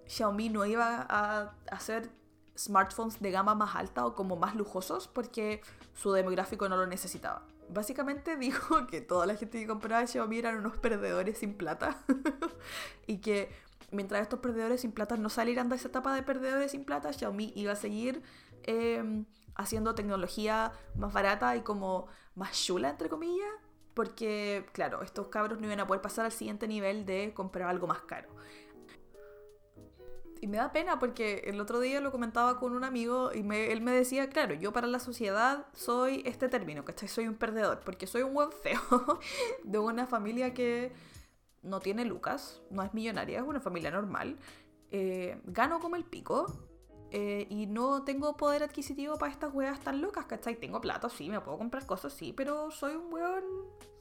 Xiaomi 0.08 0.50
no 0.50 0.66
iba 0.66 1.06
a 1.10 1.56
hacer 1.72 2.10
smartphones 2.58 3.20
de 3.20 3.32
gama 3.32 3.56
más 3.56 3.76
alta 3.76 4.06
o 4.06 4.16
como 4.16 4.36
más 4.36 4.56
lujosos 4.56 5.08
porque 5.08 5.62
su 5.94 6.12
demográfico 6.12 6.68
no 6.70 6.78
lo 6.78 6.88
necesitaba. 6.88 7.46
Básicamente 7.74 8.38
dijo 8.38 8.88
que 8.88 9.02
toda 9.02 9.26
la 9.26 9.36
gente 9.36 9.60
que 9.60 9.68
compraba 9.68 10.06
Xiaomi 10.06 10.38
eran 10.38 10.58
unos 10.58 10.78
perdedores 10.78 11.40
sin 11.40 11.56
plata 11.56 12.04
y 13.08 13.18
que 13.18 13.50
mientras 13.92 14.22
estos 14.22 14.40
perdedores 14.40 14.82
sin 14.82 14.92
plata 14.92 15.18
no 15.18 15.30
salieran 15.30 15.70
de 15.70 15.76
esa 15.76 15.88
etapa 15.88 16.14
de 16.16 16.24
perdedores 16.24 16.72
sin 16.72 16.86
plata, 16.86 17.14
Xiaomi 17.14 17.54
iba 17.56 17.74
a 17.74 17.76
seguir 17.76 18.22
em, 18.64 19.26
haciendo 19.56 19.96
tecnología 19.96 20.72
más 20.96 21.14
barata 21.14 21.56
y 21.56 21.62
como 21.62 22.08
más 22.36 22.54
chula, 22.54 22.90
entre 22.90 23.10
comillas, 23.10 23.50
porque, 23.94 24.66
claro, 24.74 25.04
estos 25.04 25.28
cabros 25.28 25.60
no 25.60 25.68
iban 25.68 25.80
a 25.80 25.88
poder 25.88 26.02
pasar 26.02 26.26
al 26.26 26.32
siguiente 26.32 26.68
nivel 26.68 27.06
de 27.06 27.34
comprar 27.36 27.70
algo 27.70 27.86
más 27.86 28.02
caro. 28.02 28.30
Y 30.44 30.48
me 30.48 30.58
da 30.58 30.74
pena 30.74 31.00
porque 31.00 31.44
el 31.46 31.62
otro 31.62 31.80
día 31.80 32.02
lo 32.02 32.12
comentaba 32.12 32.60
con 32.60 32.76
un 32.76 32.84
amigo 32.84 33.32
y 33.34 33.40
él 33.50 33.80
me 33.80 33.92
decía, 33.94 34.30
claro, 34.30 34.54
yo 34.54 34.74
para 34.74 34.88
la 34.88 35.00
sociedad 35.00 35.68
soy 35.72 36.22
este 36.26 36.50
término, 36.50 36.84
¿cachai? 36.84 37.08
Soy 37.08 37.30
un 37.30 37.36
perdedor, 37.36 37.80
porque 37.86 38.08
soy 38.08 38.24
un 38.24 38.34
buen 38.34 38.52
feo 38.52 38.82
de 39.64 39.80
una 39.80 40.06
familia 40.06 40.54
que 40.54 40.92
no 41.62 41.80
tiene 41.80 42.04
lucas, 42.04 42.62
no 42.70 42.84
es 42.84 42.94
millonaria, 42.94 43.40
es 43.40 43.46
una 43.46 43.62
familia 43.62 43.90
normal. 43.90 44.38
Eh, 44.92 45.40
gano 45.46 45.80
como 45.80 45.96
el 45.96 46.04
pico, 46.04 46.52
eh, 47.12 47.48
y 47.50 47.66
no 47.68 48.04
tengo 48.04 48.36
poder 48.36 48.64
adquisitivo 48.64 49.18
para 49.18 49.32
estas 49.32 49.54
weas 49.54 49.80
tan 49.80 50.02
locas, 50.02 50.26
¿cachai? 50.26 50.58
Tengo 50.58 50.82
plata, 50.82 51.08
sí, 51.08 51.30
me 51.30 51.40
puedo 51.40 51.58
comprar 51.58 51.86
cosas, 51.86 52.12
sí, 52.12 52.34
pero 52.34 52.70
soy 52.70 52.96
un 52.96 53.14
weón, 53.14 53.46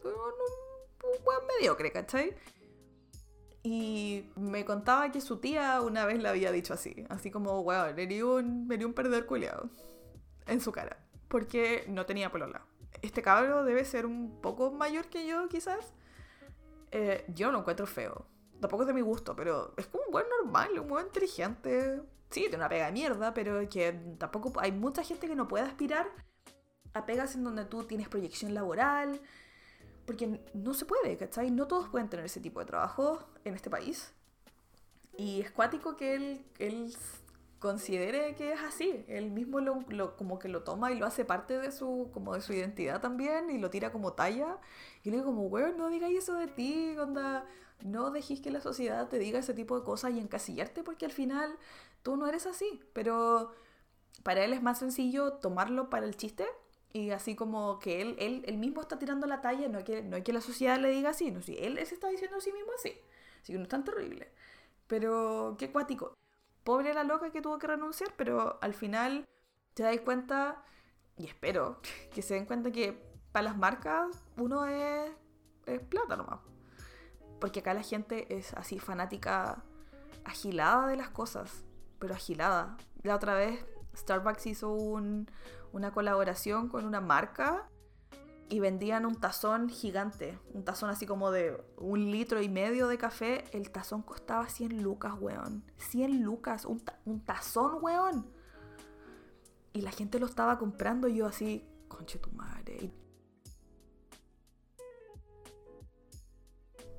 soy 0.03 0.13
un, 0.13 1.09
un 1.09 1.25
weón 1.25 1.47
mediocre, 1.57 1.93
¿cachai? 1.93 2.35
Y 3.63 4.31
me 4.35 4.65
contaba 4.65 5.13
que 5.13 5.21
su 5.21 5.39
tía 5.39 5.81
una 5.81 6.05
vez 6.05 6.21
le 6.21 6.29
había 6.29 6.51
dicho 6.51 6.75
así, 6.75 7.07
así 7.09 7.31
como, 7.31 7.63
wow, 7.63 7.95
le 7.95 8.25
un, 8.25 8.69
un 8.71 8.93
perdedor 8.93 9.27
culiado 9.27 9.71
en 10.47 10.61
su 10.61 10.73
cara, 10.73 10.99
porque 11.29 11.85
no 11.89 12.05
tenía 12.05 12.33
polola. 12.33 12.67
Este 13.03 13.23
cabro 13.23 13.65
debe 13.65 13.85
ser 13.85 14.05
un 14.07 14.41
poco 14.41 14.73
mayor 14.73 15.07
que 15.07 15.27
yo, 15.27 15.49
quizás. 15.49 15.95
Eh, 16.91 17.25
yo 17.29 17.53
lo 17.53 17.61
encuentro 17.61 17.87
feo. 17.87 18.27
Tampoco 18.61 18.83
es 18.83 18.89
de 18.89 18.95
mi 18.95 19.01
gusto, 19.01 19.35
pero 19.35 19.75
es 19.77 19.87
como 19.87 20.05
un 20.07 20.13
buen 20.13 20.27
normal, 20.29 20.79
un 20.79 20.89
buen 20.89 21.07
inteligente. 21.07 22.03
Sí, 22.31 22.43
tiene 22.43 22.57
una 22.57 22.69
pega 22.69 22.87
de 22.87 22.93
mierda, 22.93 23.33
pero 23.33 23.69
que 23.69 23.93
tampoco 24.19 24.53
hay 24.61 24.73
mucha 24.73 25.03
gente 25.03 25.29
que 25.29 25.37
no 25.37 25.49
puede 25.49 25.65
aspirar 25.65 26.09
a 26.95 27.07
pegas 27.07 27.35
en 27.35 27.45
donde 27.45 27.65
tú 27.65 27.85
tienes 27.85 28.09
proyección 28.09 28.55
laboral, 28.55 29.21
porque 30.07 30.41
no 30.55 30.75
se 30.75 30.85
puede, 30.85 31.17
¿cachai? 31.17 31.51
No 31.51 31.67
todos 31.67 31.89
pueden 31.89 32.09
tener 32.09 32.27
ese 32.27 32.41
tipo 32.41 32.61
de 32.61 32.67
trabajo 32.67 33.27
en 33.45 33.55
este 33.55 33.71
país. 33.71 34.13
Y 35.17 35.41
es 35.41 35.51
cuático 35.51 35.97
que 35.97 36.15
él, 36.15 36.47
él 36.59 36.95
considere 37.59 38.35
que 38.35 38.53
es 38.53 38.61
así. 38.61 39.05
Él 39.09 39.31
mismo 39.31 39.61
lo, 39.61 40.17
como 40.17 40.39
que 40.39 40.49
lo 40.49 40.65
toma 40.65 40.91
y 40.91 40.99
lo 40.99 41.07
hace 41.07 41.25
parte 41.25 41.59
de 41.59 41.71
su, 41.71 42.11
como 42.13 42.35
de 42.35 42.41
su 42.41 42.53
identidad 42.53 43.01
también 43.01 43.51
y 43.51 43.59
lo 43.59 43.71
tira 43.71 43.93
como 43.93 44.15
talla. 44.15 44.59
Y 45.05 45.11
le 45.11 45.19
digo 45.19 45.27
como, 45.27 45.47
weón, 45.47 45.77
no 45.79 45.89
digáis 45.89 46.19
eso 46.19 46.35
de 46.35 46.49
ti, 46.49 46.97
onda. 46.99 47.47
No 47.85 48.11
dejes 48.11 48.41
que 48.41 48.51
la 48.51 48.61
sociedad 48.61 49.09
te 49.09 49.19
diga 49.19 49.39
ese 49.39 49.55
tipo 49.55 49.79
de 49.79 49.85
cosas 49.85 50.13
y 50.13 50.21
encasillarte 50.21 50.83
porque 50.83 51.05
al 51.05 51.13
final 51.13 51.57
tú 52.03 52.17
no 52.17 52.27
eres 52.27 52.47
así. 52.47 52.81
Pero 52.93 53.53
para 54.23 54.45
él 54.45 54.53
es 54.53 54.63
más 54.63 54.79
sencillo 54.79 55.35
tomarlo 55.35 55.91
para 55.91 56.07
el 56.07 56.17
chiste 56.17 56.47
y 56.93 57.11
así 57.11 57.35
como 57.35 57.79
que 57.79 58.03
él, 58.03 58.17
él, 58.19 58.45
él 58.47 58.59
mismo 58.59 58.83
está 58.83 58.99
tirando 58.99 59.27
la 59.27 59.41
talla, 59.41 59.69
no 59.69 59.79
es 59.79 59.85
que, 59.85 60.03
no 60.03 60.23
que 60.23 60.33
la 60.33 60.41
sociedad 60.43 60.79
le 60.79 60.91
diga 60.91 61.11
así, 61.11 61.31
no, 61.31 61.41
si 61.41 61.57
él, 61.57 61.75
se 61.87 61.95
está 61.95 62.09
diciendo 62.09 62.37
a 62.37 62.41
sí 62.41 62.53
mismo 62.53 62.71
así. 62.77 62.93
Así 63.43 63.53
que 63.53 63.59
no 63.59 63.65
es 63.65 63.69
tan 63.71 63.85
terrible. 63.85 64.31
Pero 64.87 65.57
qué 65.59 65.73
cuático. 65.73 66.17
Pobre 66.65 66.93
la 66.93 67.03
loca 67.03 67.31
que 67.33 67.41
tuvo 67.41 67.59
que 67.59 67.67
renunciar, 67.67 68.13
pero 68.17 68.59
al 68.61 68.75
final 68.75 69.27
te 69.75 69.83
dais 69.83 70.03
cuenta, 70.03 70.63
y 71.17 71.27
espero 71.27 71.81
que 72.15 72.21
se 72.21 72.35
den 72.35 72.45
cuenta 72.45 72.71
que 72.71 73.11
para 73.33 73.45
las 73.45 73.57
marcas 73.57 74.25
uno 74.37 74.67
es, 74.67 75.11
es 75.67 75.81
plata 75.81 76.17
nomás. 76.17 76.41
Porque 77.41 77.61
acá 77.61 77.73
la 77.73 77.83
gente 77.83 78.37
es 78.37 78.53
así 78.55 78.79
fanática, 78.79 79.65
agilada 80.25 80.87
de 80.89 80.97
las 80.97 81.09
cosas, 81.09 81.65
pero 81.99 82.15
agilada. 82.15 82.77
La 83.03 83.17
otra 83.17 83.35
vez 83.35 83.65
Starbucks 83.97 84.47
hizo 84.47 84.71
un, 84.73 85.29
una 85.73 85.93
colaboración 85.93 86.69
con 86.69 86.85
una 86.85 87.01
marca 87.01 87.69
y 88.49 88.61
vendían 88.61 89.07
un 89.07 89.15
tazón 89.15 89.71
gigante, 89.71 90.39
un 90.53 90.63
tazón 90.63 90.91
así 90.91 91.07
como 91.07 91.31
de 91.31 91.59
un 91.79 92.11
litro 92.11 92.43
y 92.43 92.51
medio 92.51 92.87
de 92.87 92.99
café. 92.99 93.45
El 93.53 93.71
tazón 93.71 94.03
costaba 94.03 94.47
100 94.47 94.83
lucas, 94.83 95.15
weón. 95.19 95.65
100 95.79 96.23
lucas, 96.23 96.67
un, 96.67 97.25
tazón, 97.25 97.79
weón. 97.81 98.31
Y 99.73 99.81
la 99.81 99.91
gente 99.91 100.19
lo 100.19 100.27
estaba 100.27 100.59
comprando 100.59 101.09
y 101.09 101.17
yo 101.17 101.27
así, 101.27 101.67
conche 101.89 102.19
tu 102.19 102.31
madre. 102.33 102.93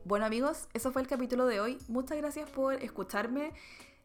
Bueno 0.06 0.26
amigos, 0.26 0.68
eso 0.74 0.92
fue 0.92 1.04
el 1.04 1.08
capítulo 1.08 1.46
de 1.46 1.60
hoy. 1.60 1.78
Muchas 1.88 2.18
gracias 2.18 2.50
por 2.50 2.74
escucharme. 2.74 3.54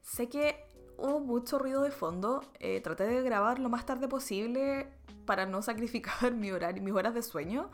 Sé 0.03 0.29
que 0.29 0.68
hubo 0.99 1.21
mucho 1.21 1.59
ruido 1.59 1.83
de 1.83 1.91
fondo. 1.91 2.43
Eh, 2.59 2.81
traté 2.81 3.05
de 3.05 3.23
grabar 3.23 3.59
lo 3.59 3.69
más 3.69 3.87
tarde 3.87 4.09
posible 4.09 4.89
para 5.25 5.47
no 5.47 5.63
sacrificar 5.63 6.33
mi 6.35 6.51
horario, 6.51 6.83
mis 6.83 6.95
horas 6.95 7.15
de 7.15 7.23
sueño. 7.23 7.71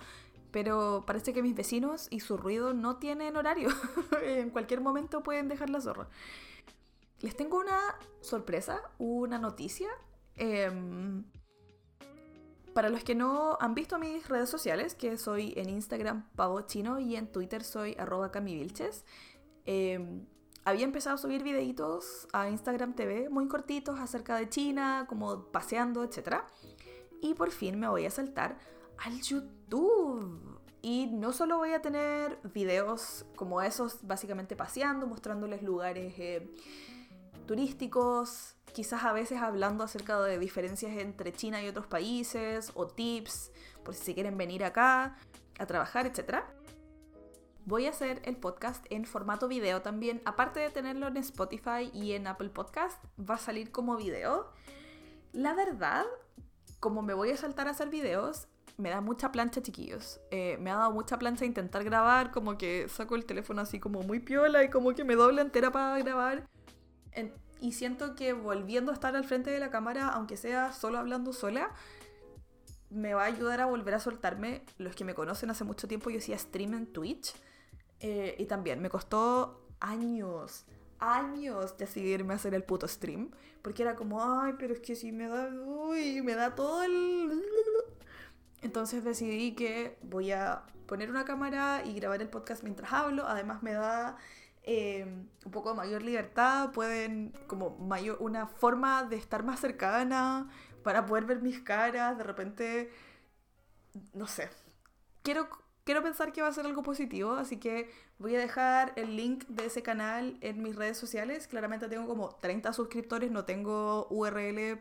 pero 0.53 1.03
parece 1.05 1.33
que 1.33 1.43
mis 1.43 1.57
vecinos 1.57 2.07
y 2.11 2.21
su 2.21 2.37
ruido 2.37 2.75
no 2.75 2.99
tienen 2.99 3.37
horario. 3.37 3.71
en 4.23 4.51
cualquier 4.51 4.81
momento 4.81 5.25
pueden 5.25 5.49
dejar 5.49 5.69
la 5.69 5.81
zorra. 5.81 6.09
Les 7.21 7.37
tengo 7.37 7.59
una 7.59 7.81
sorpresa, 8.21 8.81
una 8.99 9.39
noticia. 9.39 9.89
Em, 10.37 11.25
para 12.73 12.89
los 12.89 13.03
que 13.03 13.15
no 13.15 13.57
han 13.61 13.75
visto 13.75 13.99
mis 13.99 14.29
redes 14.29 14.51
sociales, 14.51 14.95
que 14.95 15.17
soy 15.17 15.55
en 15.57 15.71
Instagram 15.71 16.29
pavo 16.37 16.61
chino 16.63 17.01
y 17.01 17.17
en 17.17 17.33
Twitter 17.33 17.65
soy 17.65 17.97
arroba 17.99 18.31
camivilches, 18.31 19.05
em, 19.65 20.27
había 20.65 20.85
empezado 20.85 21.17
a 21.17 21.19
subir 21.19 21.43
videitos 21.43 22.27
a 22.33 22.49
Instagram 22.49 22.95
TV 22.95 23.29
muy 23.29 23.49
cortitos 23.49 24.01
acerca 24.01 24.37
de 24.37 24.49
China, 24.49 25.07
como 25.09 25.45
paseando, 25.47 26.03
etc. 26.03 26.43
Y 27.21 27.35
por 27.35 27.51
fin 27.51 27.79
me 27.79 27.89
voy 27.89 28.07
a 28.07 28.11
saltar 28.11 28.59
al 28.99 29.21
YouTube. 29.21 30.59
Y 30.81 31.07
no 31.07 31.33
solo 31.33 31.59
voy 31.59 31.73
a 31.73 31.81
tener 31.81 32.39
videos 32.53 33.25
como 33.37 33.63
esos, 33.63 34.07
básicamente 34.07 34.55
paseando, 34.55 35.07
mostrándoles 35.07 35.63
lugares 35.63 36.15
eh, 36.19 36.55
turísticos, 37.47 38.55
quizás 38.75 39.05
a 39.05 39.13
veces 39.13 39.41
hablando 39.41 39.85
acerca 39.85 40.21
de 40.21 40.39
diferencias 40.39 40.93
entre 40.99 41.33
China 41.33 41.63
y 41.63 41.69
otros 41.69 41.87
países, 41.87 42.71
o 42.75 42.87
tips 42.87 43.51
por 43.83 43.95
si 43.95 44.05
se 44.05 44.15
quieren 44.15 44.37
venir 44.37 44.65
acá 44.65 45.17
a 45.59 45.67
trabajar, 45.67 46.07
etc. 46.07 46.43
Voy 47.67 47.87
a 47.87 47.91
hacer 47.91 48.21
el 48.27 48.37
podcast 48.37 48.85
en 48.91 49.07
formato 49.07 49.49
video 49.49 49.81
también, 49.81 50.21
aparte 50.27 50.61
de 50.61 50.69
tenerlo 50.69 51.07
en 51.07 51.17
Spotify 51.17 51.91
y 51.95 52.13
en 52.13 52.27
Apple 52.27 52.51
Podcast, 52.51 53.03
va 53.19 53.37
a 53.37 53.39
salir 53.39 53.71
como 53.71 53.97
video. 53.97 54.53
La 55.33 55.55
verdad, 55.55 56.05
como 56.79 57.01
me 57.01 57.15
voy 57.15 57.31
a 57.31 57.39
saltar 57.39 57.67
a 57.67 57.71
hacer 57.71 57.89
videos, 57.89 58.49
me 58.77 58.91
da 58.91 59.01
mucha 59.01 59.33
plancha, 59.33 59.63
chiquillos. 59.63 60.21
Eh, 60.31 60.59
me 60.61 60.71
ha 60.71 60.77
dado 60.77 60.93
mucha 60.93 61.19
plancha 61.19 61.47
intentar 61.47 61.85
grabar, 61.85 62.33
como 62.33 62.59
que 62.59 62.87
saco 62.91 63.15
el 63.15 63.25
teléfono 63.25 63.63
así 63.63 63.81
como 63.81 64.03
muy 64.03 64.21
piola 64.21 64.63
y 64.63 64.69
como 64.69 64.95
que 64.95 65.03
me 65.03 65.15
doble 65.15 65.41
entera 65.41 65.73
para 65.73 65.99
grabar. 66.01 66.47
y 67.63 67.73
siento 67.73 68.15
que 68.15 68.35
volviendo 68.35 68.91
a 68.91 68.95
estar 68.95 69.17
al 69.17 69.25
frente 69.25 69.49
de 69.49 69.59
la 69.59 69.71
cámara, 69.71 70.11
aunque 70.11 70.37
sea 70.37 70.71
solo 70.73 70.99
hablando 70.99 71.33
sola, 71.33 71.71
me 72.91 73.15
va 73.15 73.23
a 73.23 73.27
ayudar 73.27 73.63
a 73.63 73.67
volver 73.67 73.95
a 73.95 74.01
soltarme. 74.01 74.67
Los 74.77 74.95
que 74.95 75.07
me 75.07 75.15
conocen 75.15 75.49
hace 75.49 75.65
mucho 75.65 75.89
tiempo, 75.89 76.11
yo 76.11 76.19
hacía 76.19 76.37
stream 76.37 76.75
en 76.75 76.93
Twitch. 76.93 77.35
Eh, 78.07 78.37
y 78.39 78.45
también 78.45 78.83
me 78.83 78.91
costó 78.91 79.67
años, 79.81 80.67
años 80.99 81.79
decidirme 81.79 82.35
a 82.35 82.37
hacer 82.37 82.55
el 82.55 82.63
puto 82.63 82.87
stream. 82.87 83.31
Porque 83.63 83.83
era 83.83 83.97
como, 83.97 84.23
ay, 84.23 84.55
pero 84.59 84.75
es 84.75 84.81
que 84.81 84.95
si 84.95 85.11
me 85.11 85.27
da, 85.27 85.49
uy, 85.49 86.21
me 86.21 86.35
da 86.35 86.55
todo 86.55 86.83
el 86.83 87.43
entonces 88.61 89.05
decidí 89.05 89.55
que 89.55 89.99
voy 90.03 90.33
a 90.33 90.63
poner 90.87 91.11
una 91.11 91.25
cámara 91.25 91.83
y 91.85 91.95
grabar 91.95 92.21
el 92.21 92.29
podcast 92.29 92.63
mientras 92.63 92.93
hablo. 92.93 93.27
Además 93.27 93.63
me 93.63 93.73
da 93.73 94.19
em, 94.65 95.29
un 95.45 95.53
poco 95.53 95.71
de 95.71 95.77
mayor 95.77 96.03
libertad, 96.03 96.73
pueden 96.73 97.33
como 97.47 97.77
mayor, 97.79 98.19
una 98.21 98.47
forma 98.47 99.05
de 99.05 99.17
estar 99.17 99.45
más 99.45 99.61
cercana 99.61 100.51
para 100.83 101.07
poder 101.07 101.25
ver 101.25 101.43
mis 101.43 101.61
caras. 101.61 102.19
De 102.19 102.25
repente, 102.25 102.91
no 104.15 104.27
sé. 104.27 104.51
Quiero, 105.23 105.49
quiero 105.85 106.03
pensar 106.03 106.33
que 106.33 106.43
va 106.43 106.49
a 106.49 106.53
ser 106.53 106.67
algo 106.67 106.83
positivo, 106.83 107.33
así 107.33 107.59
que 107.59 107.91
voy 108.19 108.35
a 108.37 108.39
dejar 108.39 108.93
el 108.97 109.17
link 109.17 109.45
de 109.49 109.67
ese 109.67 109.83
canal 109.83 110.37
en 110.41 110.63
mis 110.63 110.77
redes 110.77 110.97
sociales. 110.97 111.47
Claramente 111.47 111.89
tengo 111.89 112.07
como 112.07 112.35
30 112.37 112.73
suscriptores, 112.73 113.31
no 113.31 113.45
tengo 113.45 114.07
URL 114.11 114.81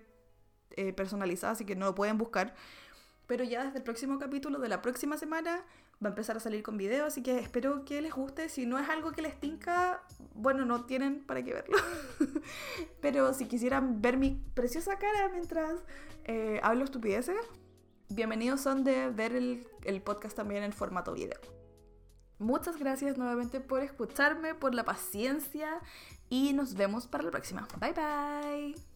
eh, 0.75 0.93
personalizada, 0.95 1.53
así 1.53 1.65
que 1.65 1.75
no 1.75 1.85
lo 1.85 1.95
pueden 1.95 2.17
buscar 2.17 2.53
pero 3.27 3.43
ya 3.43 3.63
desde 3.63 3.77
el 3.77 3.83
próximo 3.83 4.19
capítulo 4.19 4.59
de 4.59 4.69
la 4.69 4.81
próxima 4.81 5.17
semana 5.17 5.63
va 6.03 6.07
a 6.07 6.09
empezar 6.09 6.37
a 6.37 6.39
salir 6.39 6.63
con 6.63 6.77
video, 6.77 7.05
así 7.05 7.23
que 7.23 7.39
espero 7.39 7.85
que 7.85 8.01
les 8.01 8.13
guste. 8.13 8.49
Si 8.49 8.65
no 8.65 8.77
es 8.77 8.89
algo 8.89 9.11
que 9.11 9.21
les 9.21 9.39
tinca, 9.39 10.03
bueno, 10.33 10.65
no 10.65 10.85
tienen 10.85 11.23
para 11.23 11.43
qué 11.43 11.53
verlo. 11.53 11.77
pero 13.01 13.33
si 13.33 13.45
quisieran 13.45 14.01
ver 14.01 14.17
mi 14.17 14.31
preciosa 14.53 14.99
cara 14.99 15.29
mientras 15.29 15.83
eh, 16.25 16.59
hablo 16.63 16.83
estupideces, 16.83 17.37
bienvenidos 18.09 18.61
son 18.61 18.83
de 18.83 19.09
ver 19.09 19.35
el, 19.35 19.67
el 19.83 20.01
podcast 20.01 20.35
también 20.35 20.63
en 20.63 20.73
formato 20.73 21.13
video. 21.13 21.39
Muchas 22.39 22.77
gracias 22.77 23.17
nuevamente 23.17 23.61
por 23.61 23.81
escucharme, 23.81 24.55
por 24.55 24.75
la 24.75 24.83
paciencia 24.83 25.81
y 26.29 26.53
nos 26.53 26.73
vemos 26.73 27.07
para 27.07 27.23
la 27.23 27.31
próxima. 27.31 27.67
Bye 27.79 27.93
bye. 27.93 28.92